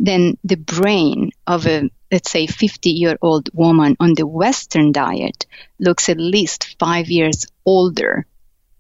then 0.01 0.37
the 0.43 0.57
brain 0.57 1.31
of 1.47 1.67
a, 1.67 1.91
let's 2.11 2.31
say, 2.31 2.47
50 2.47 2.91
year 2.91 3.17
old 3.23 3.51
woman 3.53 3.97
on 4.01 4.15
the 4.15 4.27
Western 4.27 4.93
diet 4.93 5.47
looks 5.79 6.09
at 6.09 6.19
least 6.19 6.77
five 6.79 7.09
years 7.09 7.47
older 7.65 8.27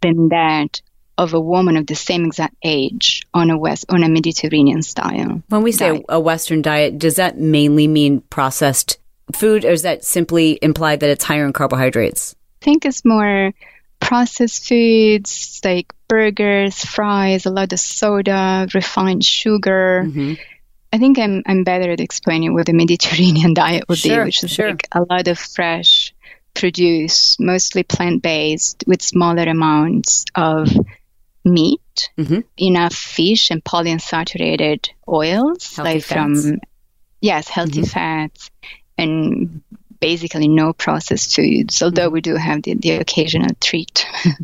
than 0.01 0.29
that 0.29 0.81
of 1.17 1.33
a 1.35 1.41
woman 1.41 1.77
of 1.77 1.87
the 1.87 1.95
same 1.95 2.25
exact 2.25 2.55
age 2.63 3.27
on 3.33 3.51
a 3.51 3.57
West 3.59 3.87
on 3.89 4.03
a 4.03 4.09
Mediterranean 4.09 4.83
style. 4.83 5.43
When 5.49 5.63
we 5.63 5.73
say 5.73 5.91
diet. 5.91 6.05
a 6.09 6.19
Western 6.21 6.63
diet, 6.63 6.99
does 6.99 7.17
that 7.17 7.39
mainly 7.39 7.87
mean 7.87 8.21
processed 8.23 8.99
food, 9.35 9.65
or 9.65 9.71
does 9.71 9.83
that 9.83 10.05
simply 10.05 10.59
imply 10.61 10.97
that 10.97 11.09
it's 11.09 11.25
higher 11.25 11.47
in 11.47 11.53
carbohydrates? 11.53 12.35
I 12.63 12.65
think 12.65 12.85
it's 12.85 13.05
more 13.05 13.53
processed 14.01 14.67
foods 14.69 15.61
like 15.65 15.93
burgers, 16.09 16.85
fries, 16.85 17.47
a 17.47 17.51
lot 17.51 17.73
of 17.73 17.81
soda, 17.81 18.67
refined 18.75 19.25
sugar. 19.25 20.05
Mhm. 20.07 20.39
I 20.93 20.99
think 20.99 21.19
I'm 21.19 21.43
I'm 21.47 21.65
better 21.65 21.91
at 21.93 22.01
explaining 22.01 22.55
what 22.55 22.67
the 22.67 22.73
Mediterranean 22.73 23.55
diet 23.63 23.85
would 23.89 23.99
Sure, 23.99 24.23
be, 24.23 24.25
which 24.27 24.45
is 24.45 24.51
sure. 24.51 24.71
like 24.71 24.89
a 24.93 25.03
lot 25.09 25.29
of 25.29 25.39
fresh 25.39 26.13
produce, 26.55 27.39
mostly 27.41 27.83
plant 27.83 28.23
based, 28.23 28.85
with 28.87 29.03
smaller 29.03 29.43
amounts 29.43 30.25
of 30.35 30.69
meat, 31.45 32.11
Mhm. 32.19 32.45
enough 32.57 32.95
fish 32.95 33.51
and 33.51 33.63
polyunsaturated 33.63 34.89
oils, 35.09 35.77
Healthy 35.77 35.93
like 35.95 36.03
fats. 36.05 36.19
Mm-hmm. 36.41 36.49
from 36.51 36.61
yes, 37.21 37.49
healthy 37.49 37.83
fats, 37.83 38.51
and 38.99 39.63
basically 40.01 40.49
no 40.49 40.73
processed 40.73 41.35
foods. 41.35 41.83
Although 41.83 42.07
Mm-hmm. 42.07 42.13
we 42.15 42.21
do 42.21 42.37
have 42.37 42.63
the, 42.63 42.75
the 42.75 42.91
occasional 42.93 43.51
treat. 43.61 44.07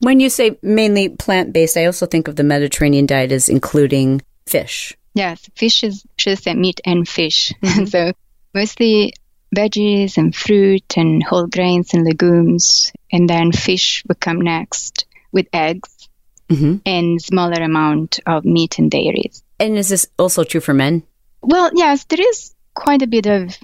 When 0.00 0.20
you 0.20 0.30
say 0.30 0.56
mainly 0.62 1.08
plant 1.08 1.52
based, 1.52 1.76
I 1.76 1.86
also 1.86 2.06
think 2.06 2.28
of 2.28 2.36
the 2.36 2.44
Mediterranean 2.44 3.06
diet 3.06 3.32
as 3.32 3.48
including 3.48 4.22
fish. 4.46 4.96
Yes, 5.14 5.40
fish 5.56 5.82
is 5.82 6.04
should 6.16 6.38
say 6.38 6.54
meat 6.54 6.80
and 6.84 7.08
fish. 7.08 7.52
Mm-hmm. 7.64 7.84
so 7.94 8.12
mostly 8.54 9.12
veggies 9.54 10.16
and 10.16 10.32
fruit 10.32 10.96
and 10.96 11.20
whole 11.24 11.48
grains 11.48 11.94
and 11.94 12.04
legumes, 12.04 12.92
and 13.10 13.28
then 13.28 13.50
fish 13.50 14.04
would 14.06 14.20
come 14.20 14.40
next 14.40 15.06
with 15.32 15.48
eggs 15.52 15.90
Mhm. 16.50 16.80
and 16.86 17.20
smaller 17.20 17.62
amount 17.62 18.20
of 18.26 18.44
meat 18.44 18.78
and 18.78 18.90
dairies. 18.90 19.42
And 19.60 19.76
is 19.76 19.88
this 19.88 20.06
also 20.18 20.44
true 20.44 20.60
for 20.60 20.72
men? 20.74 21.02
Well, 21.42 21.70
yes, 21.74 22.04
there 22.04 22.20
is 22.20 22.54
quite 22.74 23.02
a 23.02 23.06
bit 23.06 23.26
of 23.26 23.56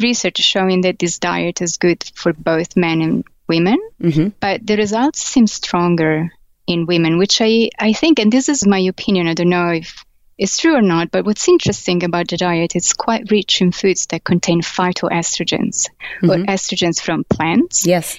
research 0.00 0.38
showing 0.38 0.82
that 0.82 0.98
this 0.98 1.18
diet 1.18 1.60
is 1.62 1.78
good 1.78 2.04
for 2.14 2.32
both 2.32 2.76
men 2.76 3.00
and 3.00 3.24
women, 3.48 3.78
Mhm. 4.02 4.32
but 4.40 4.66
the 4.66 4.76
results 4.76 5.22
seem 5.24 5.46
stronger 5.46 6.30
in 6.66 6.86
women, 6.86 7.16
which 7.18 7.40
I, 7.40 7.70
I 7.78 7.92
think, 7.92 8.18
and 8.18 8.30
this 8.30 8.48
is 8.48 8.66
my 8.66 8.80
opinion, 8.80 9.26
I 9.28 9.34
don't 9.34 9.48
know 9.48 9.70
if 9.70 10.04
it's 10.36 10.58
true 10.58 10.74
or 10.74 10.82
not, 10.82 11.10
but 11.10 11.24
what's 11.24 11.48
interesting 11.48 12.04
about 12.04 12.28
the 12.28 12.36
diet, 12.36 12.76
it's 12.76 12.92
quite 12.92 13.30
rich 13.30 13.62
in 13.62 13.72
foods 13.72 14.06
that 14.08 14.22
contain 14.24 14.60
phytoestrogens 14.62 15.86
or 16.22 16.36
estrogens 16.44 17.00
from 17.00 17.24
plants. 17.24 17.86
Yes. 17.86 18.18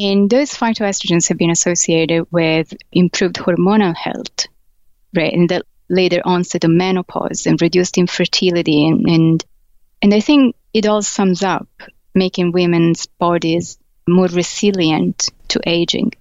And 0.00 0.28
those 0.28 0.50
phytoestrogens 0.52 1.28
have 1.28 1.38
been 1.38 1.50
associated 1.50 2.26
with 2.30 2.72
improved 2.92 3.36
hormonal 3.36 3.94
health, 3.94 4.46
right? 5.14 5.32
And 5.32 5.48
the 5.48 5.62
later 5.88 6.20
onset 6.24 6.64
of 6.64 6.70
menopause 6.70 7.46
and 7.46 7.60
reduced 7.60 7.98
infertility. 7.98 8.86
And, 8.86 9.08
and, 9.08 9.44
and 10.02 10.14
I 10.14 10.20
think 10.20 10.56
it 10.72 10.86
all 10.86 11.02
sums 11.02 11.42
up 11.42 11.68
making 12.14 12.52
women's 12.52 13.06
bodies 13.06 13.78
more 14.08 14.26
resilient 14.26 15.30
to 15.48 15.60
aging 15.66 16.12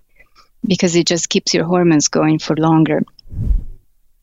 because 0.66 0.96
it 0.96 1.08
just 1.08 1.30
keeps 1.30 1.54
your 1.54 1.66
hormones 1.66 2.08
going 2.08 2.40
for 2.40 2.56
longer. 2.56 3.04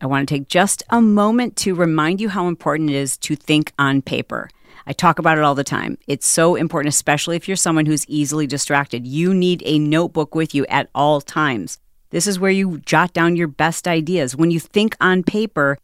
I 0.00 0.06
want 0.06 0.28
to 0.28 0.34
take 0.34 0.48
just 0.48 0.82
a 0.88 1.02
moment 1.02 1.56
to 1.58 1.74
remind 1.74 2.20
you 2.20 2.30
how 2.30 2.48
important 2.48 2.90
it 2.90 2.96
is 2.96 3.18
to 3.18 3.36
think 3.36 3.72
on 3.78 4.00
paper. 4.00 4.48
I 4.90 4.92
talk 4.92 5.20
about 5.20 5.38
it 5.38 5.44
all 5.44 5.54
the 5.54 5.62
time. 5.62 5.98
It's 6.08 6.26
so 6.26 6.56
important, 6.56 6.92
especially 6.92 7.36
if 7.36 7.46
you're 7.46 7.56
someone 7.56 7.86
who's 7.86 8.04
easily 8.08 8.48
distracted. 8.48 9.06
You 9.06 9.32
need 9.32 9.62
a 9.64 9.78
notebook 9.78 10.34
with 10.34 10.52
you 10.52 10.66
at 10.66 10.90
all 10.96 11.20
times. 11.20 11.78
This 12.10 12.26
is 12.26 12.40
where 12.40 12.50
you 12.50 12.78
jot 12.78 13.12
down 13.12 13.36
your 13.36 13.46
best 13.46 13.86
ideas. 13.86 14.34
When 14.34 14.50
you 14.50 14.58
think 14.58 14.96
on 15.00 15.22
paper, 15.22 15.78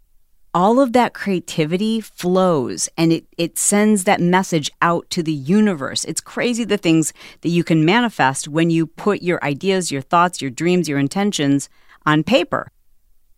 all 0.53 0.81
of 0.81 0.92
that 0.95 1.14
creativity 1.14 2.01
flows 2.01 2.88
and 2.99 3.12
it, 3.12 3.27
it 3.38 3.59
sends 3.59 4.03
that 4.05 4.21
message 4.21 4.73
out 4.83 5.09
to 5.11 5.23
the 5.23 5.33
universe. 5.33 6.03
It's 6.03 6.21
crazy 6.21 6.64
the 6.64 6.77
things 6.77 7.12
that 7.42 7.51
you 7.51 7.62
can 7.62 7.85
manifest 7.85 8.49
when 8.49 8.71
you 8.71 8.88
put 8.88 9.23
your 9.23 9.38
ideas, 9.45 9.92
your 9.92 10.03
thoughts, 10.03 10.42
your 10.42 10.51
dreams, 10.51 10.88
your 10.88 10.99
intentions 10.99 11.69
on 12.05 12.25
paper. 12.25 12.73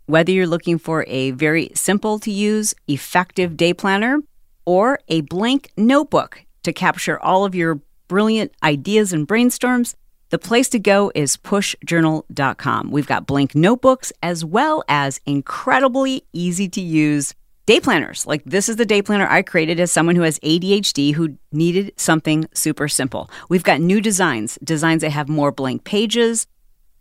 Whether 0.07 0.33
you're 0.33 0.47
looking 0.47 0.79
for 0.79 1.05
a 1.09 1.33
very 1.33 1.73
simple 1.75 2.19
to 2.21 2.31
use, 2.31 2.73
effective 2.87 3.55
day 3.55 3.75
planner 3.75 4.21
or 4.69 4.99
a 5.09 5.23
blank 5.23 5.71
notebook 5.79 6.45
to 6.63 6.75
capture 6.75 7.19
all 7.21 7.47
of 7.47 7.55
your 7.55 7.81
brilliant 8.07 8.53
ideas 8.63 9.15
and 9.15 9.27
brainstorms, 9.27 9.95
the 10.29 10.39
place 10.39 10.69
to 10.69 10.79
go 10.79 11.11
is 11.15 11.39
pushjournal.com. 11.39 12.91
We've 12.91 13.07
got 13.07 13.27
blank 13.27 13.55
notebooks 13.55 14.13
as 14.23 14.45
well 14.45 14.85
as 14.87 15.23
incredibly 15.25 16.23
easy 16.35 16.69
to 16.69 16.83
use 16.83 17.35
day 17.65 17.81
planners. 17.81 18.27
Like 18.27 18.45
this 18.45 18.69
is 18.69 18.77
the 18.77 18.85
day 18.85 19.01
planner 19.01 19.27
I 19.27 19.41
created 19.41 19.81
as 19.81 19.91
someone 19.91 20.17
who 20.17 20.23
has 20.23 20.39
ADHD 20.41 21.15
who 21.15 21.39
needed 21.51 21.95
something 21.97 22.47
super 22.53 22.89
simple. 22.89 23.31
We've 23.49 23.65
got 23.65 23.81
new 23.81 24.03
designs, 24.03 24.59
designs 24.63 25.01
that 25.01 25.13
have 25.13 25.31
more 25.31 25.51
blank 25.51 25.85
pages, 25.85 26.47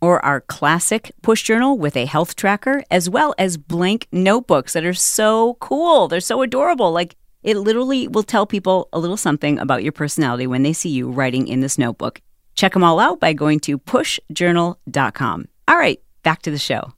or 0.00 0.24
our 0.24 0.40
classic 0.40 1.12
push 1.20 1.42
journal 1.42 1.76
with 1.76 1.98
a 1.98 2.06
health 2.06 2.34
tracker, 2.34 2.82
as 2.90 3.10
well 3.10 3.34
as 3.36 3.58
blank 3.58 4.06
notebooks 4.10 4.72
that 4.72 4.86
are 4.86 4.94
so 4.94 5.58
cool. 5.60 6.08
They're 6.08 6.20
so 6.20 6.40
adorable. 6.40 6.92
Like 6.92 7.16
it 7.42 7.56
literally 7.56 8.08
will 8.08 8.22
tell 8.22 8.46
people 8.46 8.88
a 8.92 8.98
little 8.98 9.16
something 9.16 9.58
about 9.58 9.82
your 9.82 9.92
personality 9.92 10.46
when 10.46 10.62
they 10.62 10.72
see 10.72 10.88
you 10.88 11.10
writing 11.10 11.48
in 11.48 11.60
this 11.60 11.78
notebook. 11.78 12.20
Check 12.54 12.72
them 12.72 12.82
all 12.84 12.98
out 12.98 13.20
by 13.20 13.32
going 13.32 13.60
to 13.60 13.78
pushjournal.com. 13.78 15.48
All 15.68 15.76
right, 15.76 16.02
back 16.22 16.42
to 16.42 16.50
the 16.50 16.58
show. 16.58 16.92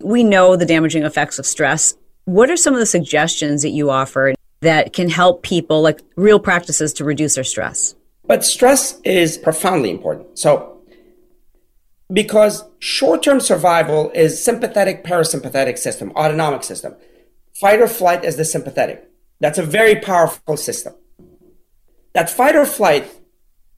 We 0.00 0.22
know 0.22 0.56
the 0.56 0.66
damaging 0.66 1.04
effects 1.04 1.38
of 1.38 1.46
stress. 1.46 1.96
What 2.26 2.50
are 2.50 2.56
some 2.56 2.74
of 2.74 2.80
the 2.80 2.86
suggestions 2.86 3.62
that 3.62 3.70
you 3.70 3.90
offer 3.90 4.34
that 4.60 4.92
can 4.92 5.08
help 5.08 5.42
people, 5.42 5.82
like 5.82 6.00
real 6.16 6.38
practices 6.38 6.92
to 6.94 7.04
reduce 7.04 7.34
their 7.34 7.44
stress? 7.44 7.94
But 8.26 8.44
stress 8.44 9.00
is 9.02 9.36
profoundly 9.36 9.90
important. 9.90 10.38
So, 10.38 10.80
because 12.12 12.64
short 12.78 13.22
term 13.22 13.40
survival 13.40 14.10
is 14.14 14.42
sympathetic 14.42 15.04
parasympathetic 15.04 15.78
system, 15.78 16.12
autonomic 16.12 16.62
system. 16.62 16.94
Fight 17.60 17.80
or 17.80 17.88
flight 17.88 18.24
is 18.24 18.36
the 18.36 18.44
sympathetic. 18.44 19.08
That's 19.40 19.58
a 19.58 19.62
very 19.62 19.96
powerful 19.96 20.56
system. 20.56 20.94
That 22.12 22.30
fight 22.30 22.56
or 22.56 22.66
flight, 22.66 23.12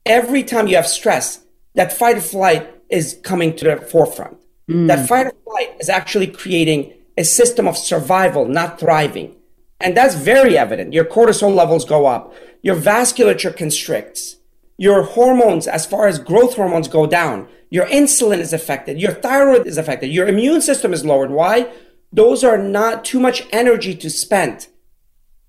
every 0.04 0.42
time 0.42 0.66
you 0.66 0.76
have 0.76 0.86
stress, 0.86 1.44
that 1.74 1.92
fight 1.92 2.18
or 2.18 2.22
flight 2.22 2.70
is 2.88 3.18
coming 3.22 3.54
to 3.56 3.64
the 3.64 3.76
forefront. 3.76 4.38
Hmm. 4.68 4.86
That 4.86 5.08
fight 5.08 5.26
or 5.26 5.34
flight 5.44 5.76
is 5.78 5.88
actually 5.88 6.28
creating 6.28 6.92
a 7.18 7.24
system 7.24 7.66
of 7.66 7.76
survival, 7.76 8.46
not 8.46 8.78
thriving. 8.78 9.34
And 9.80 9.96
that's 9.96 10.14
very 10.14 10.56
evident. 10.56 10.92
Your 10.92 11.04
cortisol 11.04 11.54
levels 11.54 11.84
go 11.84 12.06
up, 12.06 12.34
your 12.62 12.76
vasculature 12.76 13.54
constricts, 13.54 14.36
your 14.78 15.02
hormones, 15.02 15.66
as 15.66 15.86
far 15.86 16.06
as 16.06 16.18
growth 16.18 16.56
hormones, 16.56 16.88
go 16.88 17.06
down. 17.06 17.48
Your 17.70 17.86
insulin 17.86 18.38
is 18.38 18.52
affected. 18.52 19.00
Your 19.00 19.12
thyroid 19.12 19.66
is 19.66 19.78
affected. 19.78 20.08
Your 20.08 20.28
immune 20.28 20.60
system 20.60 20.92
is 20.92 21.04
lowered. 21.04 21.30
Why? 21.30 21.72
Those 22.12 22.44
are 22.44 22.58
not 22.58 23.04
too 23.04 23.20
much 23.20 23.46
energy 23.52 23.94
to 23.96 24.10
spend 24.10 24.68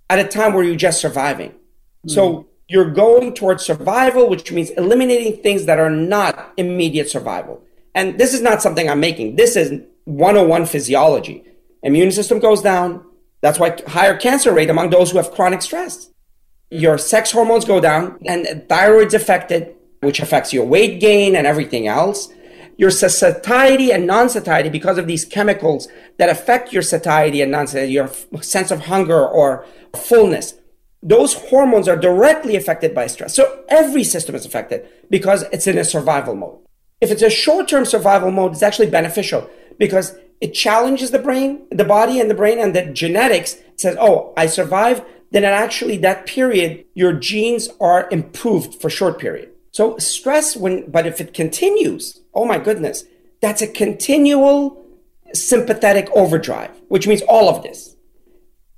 at 0.10 0.20
a 0.20 0.28
time 0.28 0.54
where 0.54 0.64
you're 0.64 0.76
just 0.76 1.02
surviving. 1.02 1.52
Mm. 2.06 2.12
So 2.12 2.48
you're 2.68 2.92
going 2.92 3.34
towards 3.34 3.66
survival, 3.66 4.30
which 4.30 4.52
means 4.52 4.70
eliminating 4.72 5.42
things 5.42 5.66
that 5.66 5.80
are 5.80 5.90
not 5.90 6.54
immediate 6.58 7.10
survival. 7.10 7.62
And 7.96 8.20
this 8.20 8.34
is 8.34 8.42
not 8.42 8.62
something 8.62 8.90
I'm 8.90 9.00
making. 9.00 9.36
This 9.38 9.56
is 9.56 9.82
101 10.06 10.66
physiology. 10.66 11.44
Immune 11.84 12.12
system 12.12 12.40
goes 12.40 12.62
down. 12.62 13.04
That's 13.42 13.60
why 13.60 13.78
higher 13.88 14.18
cancer 14.18 14.54
rate 14.54 14.70
among 14.70 14.90
those 14.90 15.12
who 15.12 15.18
have 15.18 15.32
chronic 15.32 15.62
stress. 15.62 16.10
Your 16.70 16.98
sex 16.98 17.32
hormones 17.32 17.66
go 17.66 17.80
down 17.80 18.20
and 18.26 18.66
thyroid's 18.68 19.14
affected, 19.14 19.76
which 20.02 20.20
affects 20.20 20.52
your 20.52 20.66
weight 20.66 21.00
gain 21.00 21.36
and 21.36 21.48
everything 21.48 21.88
else. 21.88 22.30
Your 22.78 22.92
satiety 22.92 23.92
and 23.92 24.06
non-satiety 24.06 24.70
because 24.70 24.98
of 24.98 25.08
these 25.08 25.26
chemicals 25.26 25.88
that 26.18 26.30
affect 26.30 26.72
your 26.72 26.84
satiety 26.84 27.42
and 27.42 27.52
non-satiety, 27.52 27.92
your 27.92 28.10
sense 28.42 28.70
of 28.70 28.82
hunger 28.82 29.28
or 29.28 29.66
fullness. 29.96 30.54
Those 31.02 31.34
hormones 31.34 31.88
are 31.88 31.98
directly 31.98 32.56
affected 32.56 32.94
by 32.94 33.08
stress. 33.08 33.36
So 33.36 33.64
every 33.68 34.04
system 34.04 34.36
is 34.36 34.46
affected 34.46 34.88
because 35.10 35.44
it's 35.52 35.68
in 35.68 35.78
a 35.78 35.84
survival 35.84 36.36
mode. 36.36 36.60
If 37.02 37.12
it's 37.12 37.22
a 37.22 37.30
short-term 37.30 37.86
survival 37.86 38.32
mode, 38.32 38.54
it's 38.54 38.64
actually 38.64 38.90
beneficial 38.90 39.50
because 39.78 40.16
it 40.42 40.54
challenges 40.54 41.12
the 41.12 41.20
brain, 41.20 41.68
the 41.72 41.84
body 41.84 42.20
and 42.20 42.30
the 42.30 42.36
brain 42.36 42.60
and 42.60 42.76
the 42.76 42.86
genetics 42.86 43.58
says, 43.76 43.98
oh, 44.00 44.34
I 44.38 44.46
survived. 44.48 45.04
Then 45.32 45.44
actually 45.44 45.98
that 45.98 46.26
period, 46.26 46.86
your 46.94 47.14
genes 47.14 47.70
are 47.80 48.08
improved 48.12 48.80
for 48.80 48.90
short 48.90 49.20
period. 49.20 49.52
So 49.72 49.98
stress 49.98 50.56
when, 50.56 50.90
but 50.90 51.06
if 51.06 51.22
it 51.22 51.34
continues, 51.34 52.22
oh 52.38 52.46
my 52.46 52.60
goodness, 52.60 53.04
that's 53.42 53.62
a 53.62 53.68
continual 53.68 54.86
sympathetic 55.34 56.10
overdrive, 56.16 56.72
which 56.88 57.08
means 57.08 57.22
all 57.24 57.50
of 57.50 57.64
this. 57.64 57.96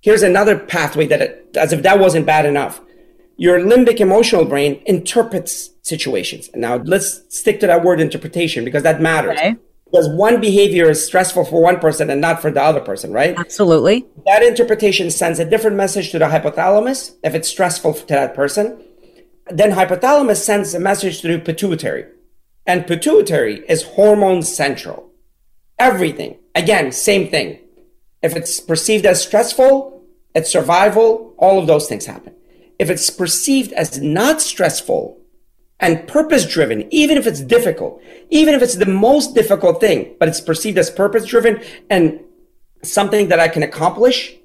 Here's 0.01 0.23
another 0.23 0.57
pathway 0.57 1.05
that, 1.07 1.21
it, 1.21 1.57
as 1.57 1.73
if 1.73 1.83
that 1.83 1.99
wasn't 1.99 2.25
bad 2.25 2.45
enough. 2.45 2.81
Your 3.35 3.59
limbic 3.59 3.99
emotional 3.99 4.45
brain 4.45 4.81
interprets 4.85 5.69
situations. 5.83 6.49
Now 6.55 6.77
let's 6.77 7.21
stick 7.29 7.59
to 7.59 7.67
that 7.67 7.83
word 7.83 7.99
interpretation 7.99 8.65
because 8.65 8.83
that 8.83 9.01
matters. 9.01 9.37
Okay. 9.37 9.55
Because 9.85 10.07
one 10.09 10.39
behavior 10.39 10.89
is 10.89 11.03
stressful 11.03 11.45
for 11.45 11.61
one 11.61 11.79
person 11.79 12.09
and 12.09 12.21
not 12.21 12.41
for 12.41 12.51
the 12.51 12.61
other 12.61 12.79
person, 12.79 13.11
right? 13.11 13.37
Absolutely. 13.37 14.05
That 14.25 14.43
interpretation 14.43 15.09
sends 15.09 15.39
a 15.39 15.45
different 15.45 15.77
message 15.77 16.11
to 16.11 16.19
the 16.19 16.25
hypothalamus 16.25 17.15
if 17.23 17.33
it's 17.33 17.49
stressful 17.49 17.93
to 17.93 18.05
that 18.07 18.35
person. 18.35 18.83
Then 19.47 19.71
hypothalamus 19.71 20.37
sends 20.37 20.75
a 20.75 20.79
message 20.79 21.21
to 21.21 21.27
the 21.27 21.39
pituitary. 21.39 22.05
And 22.65 22.87
pituitary 22.87 23.63
is 23.67 23.83
hormone 23.83 24.43
central. 24.43 25.11
Everything. 25.77 26.37
Again, 26.55 26.91
same 26.91 27.29
thing. 27.29 27.59
If 28.21 28.35
it's 28.35 28.59
perceived 28.59 29.05
as 29.05 29.21
stressful, 29.21 30.03
it's 30.35 30.51
survival, 30.51 31.33
all 31.37 31.59
of 31.59 31.67
those 31.67 31.87
things 31.87 32.05
happen. 32.05 32.35
If 32.77 32.89
it's 32.89 33.09
perceived 33.09 33.71
as 33.73 33.99
not 33.99 34.41
stressful 34.41 35.17
and 35.79 36.07
purpose 36.07 36.45
driven, 36.45 36.93
even 36.93 37.17
if 37.17 37.25
it's 37.25 37.41
difficult, 37.41 38.01
even 38.29 38.53
if 38.53 38.61
it's 38.61 38.75
the 38.75 38.85
most 38.85 39.33
difficult 39.33 39.79
thing, 39.79 40.15
but 40.19 40.27
it's 40.27 40.41
perceived 40.41 40.77
as 40.77 40.89
purpose 40.89 41.25
driven 41.25 41.61
and 41.89 42.19
something 42.83 43.29
that 43.29 43.39
I 43.39 43.47
can 43.47 43.63
accomplish, 43.63 44.35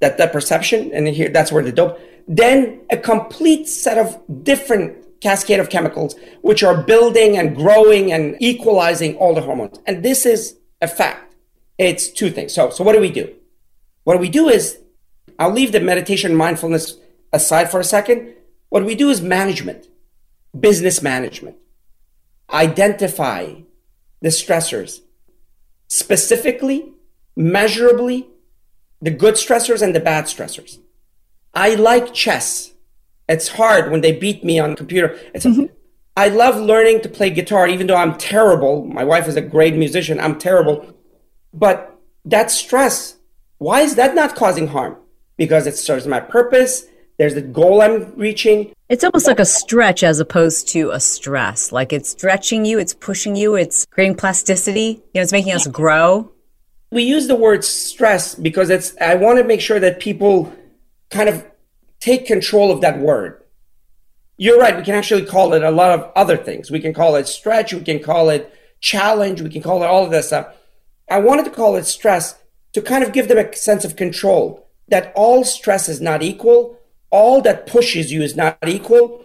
that 0.00 0.18
that 0.18 0.32
perception, 0.32 0.92
and 0.92 1.08
here 1.08 1.30
that's 1.30 1.50
where 1.50 1.62
the 1.62 1.72
dope, 1.72 1.98
then 2.26 2.80
a 2.90 2.96
complete 2.96 3.68
set 3.68 3.98
of 3.98 4.20
different 4.44 4.96
cascade 5.20 5.60
of 5.60 5.70
chemicals 5.70 6.14
which 6.42 6.62
are 6.62 6.82
building 6.82 7.36
and 7.36 7.56
growing 7.56 8.12
and 8.12 8.36
equalizing 8.40 9.16
all 9.16 9.34
the 9.34 9.42
hormones. 9.42 9.78
And 9.86 10.02
this 10.02 10.24
is 10.26 10.56
a 10.80 10.88
fact. 10.88 11.34
It's 11.76 12.08
two 12.08 12.30
things. 12.30 12.54
So, 12.54 12.70
so 12.70 12.84
what 12.84 12.94
do 12.94 13.00
we 13.00 13.10
do? 13.10 13.34
What 14.04 14.20
we 14.20 14.28
do 14.28 14.48
is, 14.48 14.78
I'll 15.38 15.52
leave 15.52 15.72
the 15.72 15.80
meditation 15.80 16.34
mindfulness 16.34 16.96
aside 17.32 17.70
for 17.70 17.78
a 17.78 17.84
second. 17.84 18.34
What 18.68 18.84
we 18.84 18.94
do 18.94 19.10
is 19.10 19.20
management, 19.20 19.86
business 20.58 21.02
management. 21.02 21.56
Identify 22.50 23.54
the 24.20 24.28
stressors, 24.28 25.00
specifically, 25.88 26.92
measurably, 27.36 28.26
the 29.00 29.10
good 29.10 29.34
stressors 29.34 29.82
and 29.82 29.94
the 29.94 30.00
bad 30.00 30.24
stressors. 30.24 30.78
I 31.54 31.74
like 31.74 32.14
chess. 32.14 32.72
It's 33.28 33.48
hard 33.48 33.90
when 33.90 34.00
they 34.00 34.12
beat 34.12 34.42
me 34.42 34.58
on 34.58 34.74
computer. 34.74 35.18
It's, 35.34 35.44
mm-hmm. 35.44 35.66
I 36.16 36.28
love 36.28 36.56
learning 36.56 37.02
to 37.02 37.08
play 37.08 37.30
guitar, 37.30 37.68
even 37.68 37.86
though 37.86 37.96
I'm 37.96 38.16
terrible. 38.16 38.84
My 38.86 39.04
wife 39.04 39.28
is 39.28 39.36
a 39.36 39.40
great 39.40 39.74
musician. 39.74 40.18
I'm 40.18 40.38
terrible. 40.38 40.94
But 41.52 41.96
that 42.24 42.50
stress, 42.50 43.16
why 43.58 43.82
is 43.82 43.94
that 43.96 44.14
not 44.14 44.34
causing 44.34 44.68
harm? 44.68 44.96
Because 45.36 45.66
it 45.66 45.76
serves 45.76 46.06
my 46.06 46.20
purpose. 46.20 46.86
There's 47.18 47.34
the 47.34 47.42
goal 47.42 47.82
I'm 47.82 48.14
reaching. 48.16 48.72
It's 48.88 49.04
almost 49.04 49.26
like 49.26 49.40
a 49.40 49.44
stretch 49.44 50.02
as 50.02 50.20
opposed 50.20 50.68
to 50.68 50.90
a 50.90 51.00
stress. 51.00 51.72
Like 51.72 51.92
it's 51.92 52.10
stretching 52.10 52.64
you, 52.64 52.78
it's 52.78 52.94
pushing 52.94 53.36
you, 53.36 53.54
it's 53.54 53.84
creating 53.86 54.16
plasticity. 54.16 55.02
You 55.12 55.20
know, 55.20 55.22
it's 55.22 55.32
making 55.32 55.52
us 55.52 55.66
grow. 55.66 56.32
We 56.90 57.02
use 57.02 57.26
the 57.26 57.36
word 57.36 57.64
stress 57.64 58.34
because 58.34 58.70
it's, 58.70 58.96
I 59.00 59.16
want 59.16 59.38
to 59.38 59.44
make 59.44 59.60
sure 59.60 59.78
that 59.78 60.00
people 60.00 60.52
kind 61.10 61.28
of 61.28 61.44
take 62.00 62.26
control 62.26 62.70
of 62.70 62.80
that 62.80 62.98
word. 62.98 63.42
You're 64.36 64.58
right. 64.58 64.76
We 64.76 64.84
can 64.84 64.94
actually 64.94 65.26
call 65.26 65.52
it 65.54 65.62
a 65.62 65.70
lot 65.70 65.98
of 65.98 66.12
other 66.14 66.36
things. 66.36 66.70
We 66.70 66.80
can 66.80 66.94
call 66.94 67.16
it 67.16 67.26
stretch. 67.26 67.72
We 67.72 67.80
can 67.80 68.00
call 68.00 68.30
it 68.30 68.52
challenge. 68.80 69.42
We 69.42 69.50
can 69.50 69.62
call 69.62 69.82
it 69.82 69.86
all 69.86 70.04
of 70.04 70.10
this 70.10 70.28
stuff. 70.28 70.54
I 71.10 71.18
wanted 71.18 71.44
to 71.46 71.50
call 71.50 71.76
it 71.76 71.86
stress 71.86 72.38
to 72.72 72.82
kind 72.82 73.02
of 73.02 73.12
give 73.12 73.28
them 73.28 73.38
a 73.38 73.54
sense 73.56 73.84
of 73.84 73.96
control 73.96 74.68
that 74.88 75.12
all 75.16 75.44
stress 75.44 75.88
is 75.88 76.00
not 76.00 76.22
equal. 76.22 76.78
All 77.10 77.40
that 77.42 77.66
pushes 77.66 78.12
you 78.12 78.22
is 78.22 78.36
not 78.36 78.58
equal. 78.66 79.24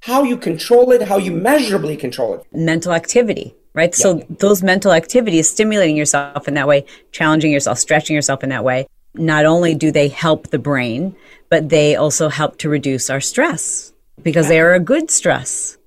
How 0.00 0.22
you 0.22 0.36
control 0.36 0.92
it, 0.92 1.02
how 1.02 1.18
you 1.18 1.32
measurably 1.32 1.96
control 1.96 2.34
it. 2.34 2.46
Mental 2.52 2.92
activity, 2.92 3.54
right? 3.74 3.94
Yeah. 3.98 4.02
So 4.02 4.14
those 4.28 4.62
mental 4.62 4.92
activities, 4.92 5.50
stimulating 5.50 5.96
yourself 5.96 6.46
in 6.46 6.54
that 6.54 6.68
way, 6.68 6.84
challenging 7.10 7.52
yourself, 7.52 7.78
stretching 7.78 8.14
yourself 8.14 8.42
in 8.42 8.50
that 8.50 8.64
way, 8.64 8.86
not 9.14 9.46
only 9.46 9.74
do 9.74 9.90
they 9.90 10.08
help 10.08 10.48
the 10.48 10.58
brain, 10.58 11.14
but 11.48 11.68
they 11.68 11.94
also 11.96 12.28
help 12.28 12.58
to 12.58 12.68
reduce 12.68 13.10
our 13.10 13.20
stress 13.20 13.92
because 14.22 14.48
they 14.48 14.60
are 14.60 14.74
a 14.74 14.80
good 14.80 15.10
stress. 15.10 15.78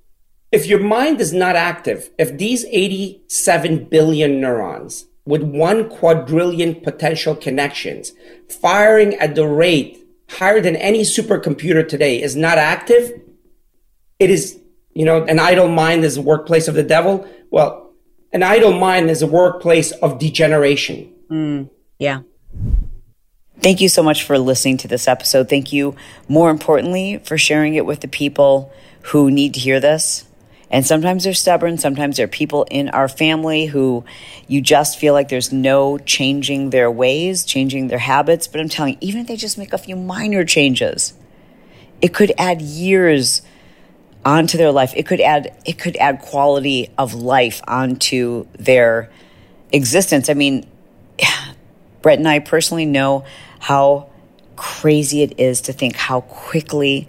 If 0.50 0.66
your 0.66 0.80
mind 0.80 1.20
is 1.20 1.32
not 1.32 1.56
active, 1.56 2.10
if 2.18 2.38
these 2.38 2.64
87 2.66 3.84
billion 3.84 4.40
neurons 4.40 5.06
with 5.26 5.42
one 5.42 5.90
quadrillion 5.90 6.76
potential 6.76 7.34
connections 7.34 8.12
firing 8.48 9.14
at 9.16 9.34
the 9.34 9.46
rate 9.46 10.02
higher 10.30 10.60
than 10.60 10.76
any 10.76 11.02
supercomputer 11.02 11.86
today 11.86 12.22
is 12.22 12.34
not 12.34 12.56
active, 12.56 13.20
it 14.18 14.30
is, 14.30 14.58
you 14.94 15.04
know, 15.04 15.22
an 15.24 15.38
idle 15.38 15.68
mind 15.68 16.04
is 16.04 16.16
a 16.16 16.22
workplace 16.22 16.66
of 16.66 16.74
the 16.74 16.82
devil. 16.82 17.28
Well, 17.50 17.92
an 18.32 18.42
idle 18.42 18.72
mind 18.72 19.10
is 19.10 19.20
a 19.20 19.26
workplace 19.26 19.92
of 19.92 20.18
degeneration. 20.18 21.12
Mm, 21.30 21.70
yeah. 21.98 22.20
Thank 23.60 23.80
you 23.80 23.88
so 23.88 24.04
much 24.04 24.22
for 24.22 24.38
listening 24.38 24.76
to 24.78 24.88
this 24.88 25.08
episode. 25.08 25.48
Thank 25.48 25.72
you, 25.72 25.96
more 26.28 26.48
importantly, 26.48 27.18
for 27.24 27.36
sharing 27.36 27.74
it 27.74 27.84
with 27.84 28.00
the 28.00 28.08
people 28.08 28.72
who 29.02 29.32
need 29.32 29.54
to 29.54 29.60
hear 29.60 29.80
this. 29.80 30.24
And 30.70 30.86
sometimes 30.86 31.24
they're 31.24 31.34
stubborn. 31.34 31.76
Sometimes 31.76 32.18
there 32.18 32.24
are 32.24 32.28
people 32.28 32.68
in 32.70 32.88
our 32.90 33.08
family 33.08 33.66
who 33.66 34.04
you 34.46 34.60
just 34.60 34.98
feel 34.98 35.12
like 35.12 35.28
there's 35.28 35.50
no 35.50 35.98
changing 35.98 36.70
their 36.70 36.88
ways, 36.88 37.44
changing 37.44 37.88
their 37.88 37.98
habits. 37.98 38.46
But 38.46 38.60
I'm 38.60 38.68
telling 38.68 38.92
you, 38.94 38.98
even 39.00 39.22
if 39.22 39.26
they 39.26 39.36
just 39.36 39.58
make 39.58 39.72
a 39.72 39.78
few 39.78 39.96
minor 39.96 40.44
changes, 40.44 41.14
it 42.00 42.14
could 42.14 42.32
add 42.38 42.62
years 42.62 43.42
onto 44.24 44.56
their 44.56 44.70
life. 44.70 44.92
It 44.94 45.04
could 45.04 45.20
add, 45.20 45.52
it 45.64 45.80
could 45.80 45.96
add 45.96 46.20
quality 46.20 46.90
of 46.96 47.14
life 47.14 47.60
onto 47.66 48.46
their 48.52 49.10
existence. 49.72 50.28
I 50.28 50.34
mean, 50.34 50.64
Brett 52.02 52.18
and 52.18 52.28
I 52.28 52.38
personally 52.38 52.86
know 52.86 53.24
how 53.58 54.10
crazy 54.56 55.22
it 55.22 55.38
is 55.38 55.62
to 55.62 55.72
think 55.72 55.96
how 55.96 56.20
quickly 56.22 57.08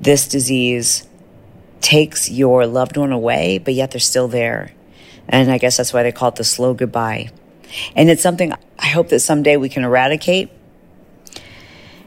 this 0.00 0.28
disease 0.28 1.06
takes 1.80 2.30
your 2.30 2.66
loved 2.66 2.96
one 2.96 3.12
away, 3.12 3.58
but 3.58 3.74
yet 3.74 3.90
they're 3.90 4.00
still 4.00 4.28
there. 4.28 4.72
And 5.28 5.50
I 5.50 5.58
guess 5.58 5.76
that's 5.76 5.92
why 5.92 6.02
they 6.02 6.12
call 6.12 6.30
it 6.30 6.36
the 6.36 6.44
slow 6.44 6.74
goodbye. 6.74 7.30
And 7.94 8.08
it's 8.08 8.22
something 8.22 8.52
I 8.78 8.86
hope 8.86 9.10
that 9.10 9.20
someday 9.20 9.56
we 9.56 9.68
can 9.68 9.84
eradicate. 9.84 10.50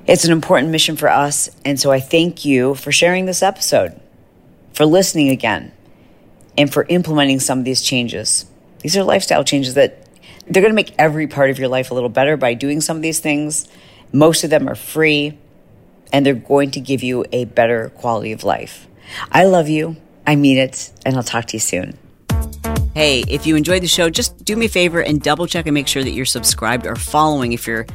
It's 0.07 0.25
an 0.25 0.31
important 0.31 0.71
mission 0.71 0.97
for 0.97 1.09
us. 1.09 1.49
And 1.63 1.79
so 1.79 1.91
I 1.91 1.99
thank 1.99 2.43
you 2.43 2.75
for 2.75 2.91
sharing 2.91 3.25
this 3.25 3.43
episode, 3.43 3.99
for 4.73 4.85
listening 4.85 5.29
again, 5.29 5.71
and 6.57 6.71
for 6.71 6.85
implementing 6.89 7.39
some 7.39 7.59
of 7.59 7.65
these 7.65 7.81
changes. 7.81 8.45
These 8.79 8.97
are 8.97 9.03
lifestyle 9.03 9.43
changes 9.43 9.75
that 9.75 10.00
they're 10.53 10.61
going 10.61 10.71
to 10.71 10.75
make 10.75 10.93
every 10.97 11.27
part 11.27 11.49
of 11.49 11.59
your 11.59 11.69
life 11.69 11.91
a 11.91 11.93
little 11.93 12.09
better 12.09 12.35
by 12.35 12.53
doing 12.53 12.81
some 12.81 12.97
of 12.97 13.03
these 13.03 13.19
things. 13.19 13.67
Most 14.11 14.43
of 14.43 14.49
them 14.49 14.67
are 14.67 14.75
free 14.75 15.37
and 16.11 16.25
they're 16.25 16.33
going 16.33 16.71
to 16.71 16.81
give 16.81 17.03
you 17.03 17.25
a 17.31 17.45
better 17.45 17.89
quality 17.95 18.33
of 18.33 18.43
life. 18.43 18.87
I 19.31 19.45
love 19.45 19.69
you. 19.69 19.95
I 20.27 20.35
mean 20.35 20.57
it. 20.57 20.91
And 21.05 21.15
I'll 21.15 21.23
talk 21.23 21.45
to 21.47 21.53
you 21.55 21.59
soon. 21.59 21.97
Hey, 22.93 23.23
if 23.29 23.47
you 23.47 23.55
enjoyed 23.55 23.81
the 23.81 23.87
show, 23.87 24.09
just 24.09 24.43
do 24.43 24.57
me 24.57 24.65
a 24.65 24.69
favor 24.69 25.01
and 25.01 25.21
double 25.21 25.47
check 25.47 25.65
and 25.65 25.73
make 25.73 25.87
sure 25.87 26.03
that 26.03 26.11
you're 26.11 26.25
subscribed 26.25 26.85
or 26.85 26.97
following 26.97 27.53
if 27.53 27.65
you're 27.65 27.87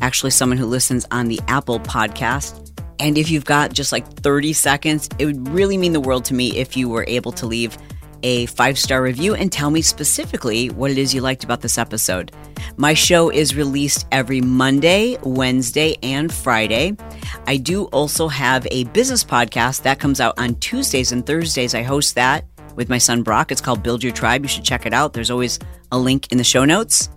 actually 0.00 0.30
someone 0.30 0.58
who 0.58 0.66
listens 0.66 1.06
on 1.10 1.26
the 1.26 1.40
Apple 1.48 1.80
podcast. 1.80 2.70
And 3.00 3.18
if 3.18 3.28
you've 3.28 3.44
got 3.44 3.72
just 3.72 3.90
like 3.90 4.06
30 4.06 4.52
seconds, 4.52 5.08
it 5.18 5.26
would 5.26 5.48
really 5.48 5.76
mean 5.76 5.92
the 5.92 6.00
world 6.00 6.24
to 6.26 6.34
me 6.34 6.56
if 6.56 6.76
you 6.76 6.88
were 6.88 7.04
able 7.08 7.32
to 7.32 7.46
leave 7.46 7.76
a 8.24 8.46
five 8.46 8.76
star 8.76 9.02
review 9.02 9.34
and 9.34 9.52
tell 9.52 9.70
me 9.70 9.82
specifically 9.82 10.70
what 10.70 10.90
it 10.90 10.98
is 10.98 11.14
you 11.14 11.20
liked 11.20 11.44
about 11.44 11.60
this 11.60 11.78
episode. 11.78 12.32
My 12.76 12.94
show 12.94 13.30
is 13.30 13.54
released 13.54 14.06
every 14.10 14.40
Monday, 14.40 15.16
Wednesday, 15.22 15.94
and 16.02 16.32
Friday. 16.32 16.96
I 17.46 17.58
do 17.58 17.84
also 17.86 18.26
have 18.26 18.66
a 18.70 18.84
business 18.84 19.22
podcast 19.22 19.82
that 19.82 20.00
comes 20.00 20.20
out 20.20 20.36
on 20.38 20.56
Tuesdays 20.56 21.12
and 21.12 21.24
Thursdays. 21.24 21.74
I 21.74 21.82
host 21.82 22.16
that 22.16 22.46
with 22.74 22.88
my 22.88 22.98
son 22.98 23.22
Brock. 23.22 23.52
It's 23.52 23.60
called 23.60 23.82
Build 23.82 24.02
Your 24.02 24.12
Tribe. 24.12 24.42
You 24.42 24.48
should 24.48 24.64
check 24.64 24.86
it 24.86 24.92
out. 24.92 25.12
There's 25.12 25.30
always 25.30 25.60
a 25.92 25.98
link 25.98 26.32
in 26.32 26.38
the 26.38 26.44
show 26.44 26.64
notes. 26.64 27.10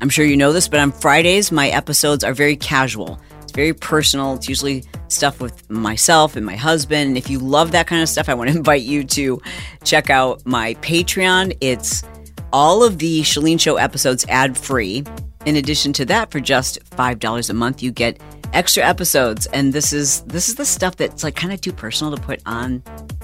I'm 0.00 0.10
sure 0.10 0.24
you 0.24 0.36
know 0.36 0.52
this, 0.52 0.68
but 0.68 0.80
on 0.80 0.92
Fridays, 0.92 1.50
my 1.50 1.68
episodes 1.68 2.22
are 2.24 2.34
very 2.34 2.56
casual. 2.56 3.20
Very 3.58 3.74
personal. 3.74 4.34
It's 4.34 4.48
usually 4.48 4.84
stuff 5.08 5.40
with 5.40 5.68
myself 5.68 6.36
and 6.36 6.46
my 6.46 6.54
husband. 6.54 7.08
And 7.08 7.18
if 7.18 7.28
you 7.28 7.40
love 7.40 7.72
that 7.72 7.88
kind 7.88 8.00
of 8.00 8.08
stuff, 8.08 8.28
I 8.28 8.34
want 8.34 8.50
to 8.50 8.56
invite 8.62 8.82
you 8.82 9.02
to 9.02 9.42
check 9.82 10.10
out 10.10 10.46
my 10.46 10.74
Patreon. 10.74 11.56
It's 11.60 12.04
all 12.52 12.84
of 12.84 12.98
the 12.98 13.22
Chalene 13.22 13.58
Show 13.58 13.74
episodes 13.74 14.24
ad 14.28 14.56
free. 14.56 15.02
In 15.44 15.56
addition 15.56 15.92
to 15.94 16.04
that, 16.04 16.30
for 16.30 16.38
just 16.38 16.78
$5 16.90 17.50
a 17.50 17.52
month, 17.52 17.82
you 17.82 17.90
get 17.90 18.20
extra 18.52 18.84
episodes. 18.84 19.46
And 19.46 19.72
this 19.72 19.92
is 19.92 20.20
this 20.20 20.48
is 20.48 20.54
the 20.54 20.64
stuff 20.64 20.94
that's 20.94 21.24
like 21.24 21.34
kind 21.34 21.52
of 21.52 21.60
too 21.60 21.72
personal 21.72 22.14
to 22.14 22.22
put 22.22 22.40
on 22.46 22.80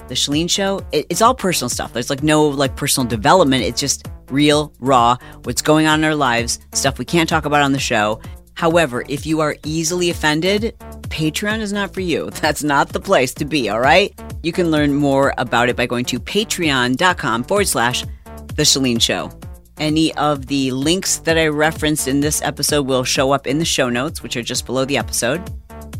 the 0.08 0.14
Chalene 0.16 0.50
Show. 0.50 0.84
It, 0.90 1.06
it's 1.10 1.22
all 1.22 1.36
personal 1.36 1.68
stuff. 1.68 1.92
There's 1.92 2.10
like 2.10 2.24
no 2.24 2.48
like 2.48 2.74
personal 2.74 3.08
development. 3.08 3.62
It's 3.62 3.80
just 3.80 4.08
real, 4.30 4.72
raw, 4.80 5.16
what's 5.44 5.62
going 5.62 5.86
on 5.86 6.00
in 6.00 6.04
our 6.04 6.16
lives, 6.16 6.58
stuff 6.72 6.98
we 6.98 7.04
can't 7.04 7.28
talk 7.28 7.44
about 7.44 7.62
on 7.62 7.70
the 7.70 7.78
show. 7.78 8.20
However, 8.54 9.04
if 9.08 9.26
you 9.26 9.40
are 9.40 9.56
easily 9.64 10.10
offended, 10.10 10.74
Patreon 11.02 11.60
is 11.60 11.72
not 11.72 11.92
for 11.92 12.00
you. 12.00 12.30
That's 12.42 12.62
not 12.62 12.88
the 12.90 13.00
place 13.00 13.34
to 13.34 13.44
be, 13.44 13.68
all 13.68 13.80
right? 13.80 14.12
You 14.42 14.52
can 14.52 14.70
learn 14.70 14.94
more 14.94 15.34
about 15.38 15.68
it 15.68 15.76
by 15.76 15.86
going 15.86 16.04
to 16.06 16.18
patreon.com 16.18 17.44
forward 17.44 17.68
slash 17.68 18.04
The 18.54 18.62
Chalene 18.62 19.00
Show. 19.00 19.30
Any 19.78 20.14
of 20.14 20.46
the 20.46 20.70
links 20.70 21.18
that 21.18 21.36
I 21.36 21.48
referenced 21.48 22.06
in 22.06 22.20
this 22.20 22.40
episode 22.42 22.86
will 22.86 23.02
show 23.02 23.32
up 23.32 23.46
in 23.46 23.58
the 23.58 23.64
show 23.64 23.88
notes, 23.88 24.22
which 24.22 24.36
are 24.36 24.42
just 24.42 24.66
below 24.66 24.84
the 24.84 24.96
episode. 24.96 25.42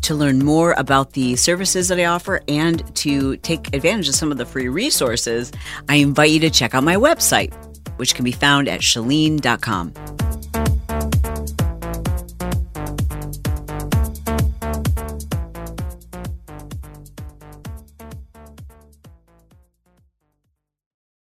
To 0.03 0.15
learn 0.15 0.39
more 0.39 0.73
about 0.77 1.13
the 1.13 1.35
services 1.35 1.87
that 1.89 1.99
I 1.99 2.05
offer 2.05 2.41
and 2.47 2.95
to 2.97 3.37
take 3.37 3.73
advantage 3.73 4.07
of 4.07 4.15
some 4.15 4.31
of 4.31 4.37
the 4.37 4.45
free 4.45 4.69
resources, 4.69 5.51
I 5.89 5.95
invite 5.95 6.29
you 6.29 6.39
to 6.41 6.49
check 6.49 6.73
out 6.73 6.83
my 6.83 6.95
website, 6.95 7.53
which 7.97 8.15
can 8.15 8.23
be 8.23 8.31
found 8.31 8.69
at 8.69 8.81
chalene.com. 8.81 9.93